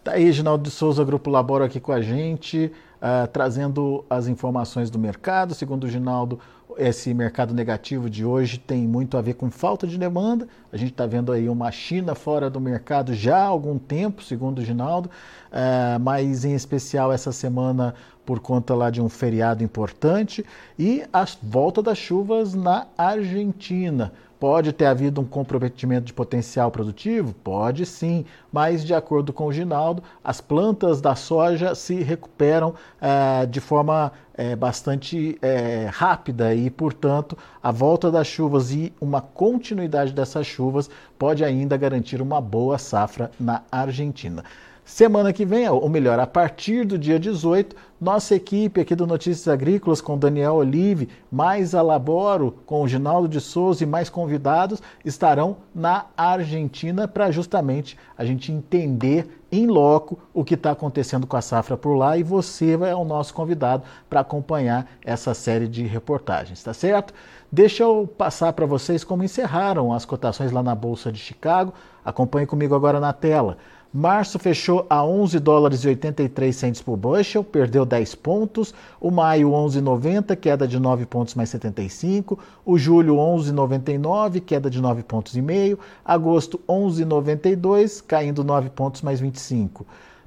Tá 0.03 0.11
aí, 0.11 0.31
Ginaldo 0.31 0.63
de 0.65 0.69
Souza, 0.69 1.03
Grupo 1.03 1.29
Laboro 1.29 1.63
aqui 1.63 1.79
com 1.79 1.91
a 1.91 2.01
gente, 2.01 2.71
uh, 2.97 3.27
trazendo 3.31 4.05
as 4.09 4.27
informações 4.27 4.89
do 4.89 4.99
mercado. 4.99 5.55
Segundo 5.55 5.85
o 5.85 5.89
Ginaldo, 5.89 6.39
esse 6.77 7.13
mercado 7.13 7.53
negativo 7.53 8.09
de 8.09 8.25
hoje 8.25 8.57
tem 8.57 8.87
muito 8.87 9.17
a 9.17 9.21
ver 9.21 9.35
com 9.35 9.49
falta 9.49 9.87
de 9.87 9.97
demanda. 9.97 10.47
A 10.71 10.77
gente 10.77 10.91
está 10.91 11.05
vendo 11.05 11.31
aí 11.31 11.47
uma 11.49 11.71
China 11.71 12.15
fora 12.15 12.49
do 12.49 12.59
mercado 12.59 13.13
já 13.13 13.37
há 13.37 13.45
algum 13.45 13.77
tempo, 13.77 14.23
segundo 14.23 14.59
o 14.59 14.65
Ginaldo, 14.65 15.09
uh, 15.09 15.99
mas 15.99 16.45
em 16.45 16.53
especial 16.53 17.11
essa 17.11 17.31
semana 17.31 17.95
por 18.25 18.39
conta 18.39 18.73
lá 18.73 18.89
de 18.89 19.01
um 19.01 19.07
feriado 19.07 19.63
importante 19.63 20.45
e 20.77 21.03
a 21.13 21.25
volta 21.41 21.81
das 21.81 21.97
chuvas 21.97 22.53
na 22.53 22.87
Argentina. 22.97 24.11
Pode 24.39 24.73
ter 24.73 24.85
havido 24.85 25.21
um 25.21 25.25
comprometimento 25.25 26.05
de 26.05 26.13
potencial 26.13 26.69
produtivo? 26.69 27.33
Pode 27.33 27.85
sim, 27.85 28.25
mas 28.51 28.83
de 28.83 28.93
acordo 28.93 29.31
com 29.31 29.45
o 29.47 29.53
Ginaldo, 29.53 30.03
as 30.23 30.41
plantas 30.41 30.99
da 30.99 31.15
soja 31.15 31.73
se 31.73 31.95
recuperam 32.03 32.73
é, 32.99 33.45
de 33.45 33.61
forma 33.61 34.11
é, 34.33 34.55
bastante 34.55 35.37
é, 35.41 35.89
rápida 35.91 36.53
e, 36.53 36.69
portanto, 36.69 37.37
a 37.63 37.71
volta 37.71 38.11
das 38.11 38.27
chuvas 38.27 38.71
e 38.71 38.91
uma 38.99 39.21
continuidade 39.21 40.11
dessas 40.11 40.45
chuvas 40.45 40.89
pode 41.17 41.43
ainda 41.43 41.77
garantir 41.77 42.21
uma 42.21 42.41
boa 42.41 42.77
safra 42.77 43.31
na 43.39 43.63
Argentina. 43.71 44.43
Semana 44.85 45.33
que 45.33 45.43
vem, 45.43 45.67
ou 45.67 45.89
melhor, 45.89 46.19
a 46.19 46.27
partir 46.27 46.85
do 46.85 46.95
dia 46.95 47.19
18, 47.19 47.75
nossa 47.99 48.35
equipe 48.35 48.79
aqui 48.79 48.93
do 48.93 49.07
Notícias 49.07 49.47
Agrícolas 49.47 49.99
com 49.99 50.15
Daniel 50.15 50.53
Olive, 50.53 51.09
mais 51.31 51.73
a 51.73 51.81
Laboro, 51.81 52.59
com 52.67 52.83
o 52.83 52.87
Ginaldo 52.87 53.27
de 53.27 53.41
Souza 53.41 53.83
e 53.83 53.87
mais 53.87 54.11
convidados 54.11 54.83
estarão 55.03 55.57
na 55.73 56.05
Argentina 56.15 57.07
para 57.07 57.31
justamente 57.31 57.97
a 58.15 58.23
gente 58.23 58.51
entender 58.51 59.41
em 59.51 59.65
loco 59.65 60.19
o 60.31 60.43
que 60.43 60.53
está 60.53 60.69
acontecendo 60.69 61.25
com 61.25 61.35
a 61.35 61.41
safra 61.41 61.75
por 61.75 61.95
lá 61.95 62.15
e 62.15 62.21
você 62.21 62.73
é 62.73 62.95
o 62.95 63.03
nosso 63.03 63.33
convidado 63.33 63.83
para 64.07 64.19
acompanhar 64.19 64.87
essa 65.03 65.33
série 65.33 65.67
de 65.67 65.83
reportagens, 65.83 66.61
tá 66.61 66.75
certo? 66.75 67.11
Deixa 67.51 67.81
eu 67.81 68.07
passar 68.17 68.53
para 68.53 68.67
vocês 68.67 69.03
como 69.03 69.23
encerraram 69.23 69.91
as 69.91 70.05
cotações 70.05 70.51
lá 70.51 70.61
na 70.61 70.75
Bolsa 70.75 71.11
de 71.11 71.17
Chicago. 71.17 71.73
Acompanhe 72.03 72.45
comigo 72.45 72.75
agora 72.75 72.99
na 72.99 73.13
tela. 73.13 73.57
Março 73.97 74.37
fechou 74.37 74.85
a 74.89 75.05
11 75.05 75.39
dólares 75.39 75.85
e 75.85 75.87
83 75.87 76.53
centes 76.53 76.81
por 76.81 76.97
bushel, 76.97 77.45
perdeu 77.45 77.85
10 77.85 78.13
pontos. 78.15 78.73
O 78.99 79.09
maio 79.09 79.51
11,90, 79.51 80.35
queda 80.35 80.67
de 80.67 80.77
9 80.77 81.05
pontos 81.05 81.33
mais 81.33 81.47
75. 81.47 82.37
O 82.65 82.77
julho 82.77 83.15
11,99, 83.15 84.41
queda 84.41 84.69
de 84.69 84.81
9 84.81 85.01
pontos 85.03 85.37
e 85.37 85.41
meio. 85.41 85.79
Agosto 86.03 86.59
11,92, 86.67 88.03
caindo 88.05 88.43
9 88.43 88.69
pontos 88.71 89.01
mais 89.01 89.21
25. 89.21 89.85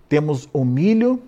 Temos 0.08 0.48
o 0.50 0.64
milho 0.64 1.20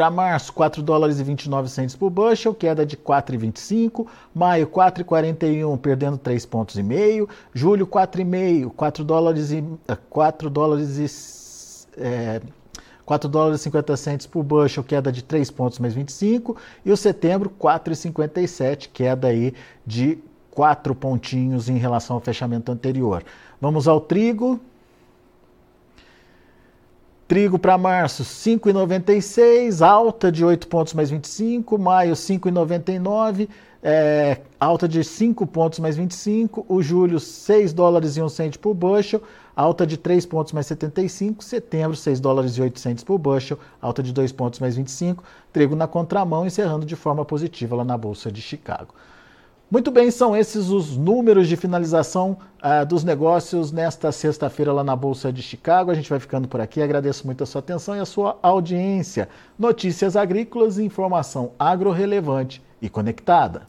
para 0.00 0.10
março, 0.10 0.50
4 0.54 0.82
dólares 0.82 1.20
e 1.20 1.22
29 1.22 1.68
centos 1.68 1.94
por 1.94 2.08
bushel, 2.08 2.54
queda 2.54 2.86
de 2.86 2.96
4,25. 2.96 4.06
Maio, 4.34 4.66
4,41, 4.66 5.78
perdendo 5.78 6.16
3 6.16 6.46
pontos 6.46 6.76
e 6.76 6.82
meio. 6.82 7.28
Julho, 7.52 7.86
4,5, 7.86 8.72
4 8.74 9.04
dólares 9.04 9.52
e 9.52 9.62
4 10.08 10.48
eh, 10.48 10.50
dólares 10.50 10.96
e 10.96 12.00
é, 12.00 12.40
4 13.04 13.28
dólares 13.28 13.60
e 13.60 13.64
50 13.64 13.96
centos 13.98 14.26
por 14.26 14.42
bushel, 14.42 14.82
queda 14.82 15.12
de 15.12 15.22
3 15.22 15.50
pontos 15.50 15.78
mais 15.78 15.92
25. 15.92 16.56
E 16.82 16.90
o 16.90 16.96
setembro, 16.96 17.52
4,57, 17.60 18.88
queda 18.90 19.28
aí 19.28 19.52
de 19.86 20.18
4 20.50 20.94
pontinhos 20.94 21.68
em 21.68 21.76
relação 21.76 22.16
ao 22.16 22.22
fechamento 22.22 22.72
anterior. 22.72 23.22
Vamos 23.60 23.86
ao 23.86 24.00
trigo, 24.00 24.58
Trigo 27.30 27.60
para 27.60 27.78
março, 27.78 28.24
5,96, 28.24 29.86
alta 29.86 30.32
de 30.32 30.44
8 30.44 30.66
pontos 30.66 30.94
mais 30.94 31.10
25. 31.10 31.78
Maio, 31.78 32.14
5,99, 32.14 33.48
é, 33.80 34.38
alta 34.58 34.88
de 34.88 35.04
5 35.04 35.46
pontos 35.46 35.78
mais 35.78 35.96
25. 35.96 36.66
O 36.68 36.82
julho, 36.82 37.20
6 37.20 37.72
dólares 37.72 38.16
e 38.16 38.20
1 38.20 38.28
cento 38.30 38.58
por 38.58 38.74
bushel, 38.74 39.22
alta 39.54 39.86
de 39.86 39.96
3 39.96 40.26
pontos 40.26 40.52
mais 40.52 40.66
75. 40.66 41.44
Setembro, 41.44 41.96
6 41.96 42.18
dólares 42.18 42.56
e 42.56 42.62
8 42.62 42.80
centos 42.80 43.04
por 43.04 43.16
bushel, 43.16 43.60
alta 43.80 44.02
de 44.02 44.12
2 44.12 44.32
pontos 44.32 44.58
mais 44.58 44.74
25. 44.74 45.22
Trigo 45.52 45.76
na 45.76 45.86
contramão, 45.86 46.44
encerrando 46.44 46.84
de 46.84 46.96
forma 46.96 47.24
positiva 47.24 47.76
lá 47.76 47.84
na 47.84 47.96
Bolsa 47.96 48.32
de 48.32 48.42
Chicago. 48.42 48.92
Muito 49.70 49.92
bem, 49.92 50.10
são 50.10 50.36
esses 50.36 50.68
os 50.68 50.96
números 50.96 51.46
de 51.46 51.56
finalização 51.56 52.36
uh, 52.58 52.84
dos 52.84 53.04
negócios 53.04 53.70
nesta 53.70 54.10
sexta-feira 54.10 54.72
lá 54.72 54.82
na 54.82 54.96
Bolsa 54.96 55.32
de 55.32 55.40
Chicago. 55.42 55.92
A 55.92 55.94
gente 55.94 56.10
vai 56.10 56.18
ficando 56.18 56.48
por 56.48 56.60
aqui. 56.60 56.82
Agradeço 56.82 57.24
muito 57.24 57.44
a 57.44 57.46
sua 57.46 57.60
atenção 57.60 57.94
e 57.94 58.00
a 58.00 58.04
sua 58.04 58.36
audiência. 58.42 59.28
Notícias 59.56 60.16
agrícolas 60.16 60.76
e 60.76 60.82
informação 60.82 61.52
agro 61.56 61.92
relevante 61.92 62.60
e 62.82 62.88
conectada. 62.88 63.68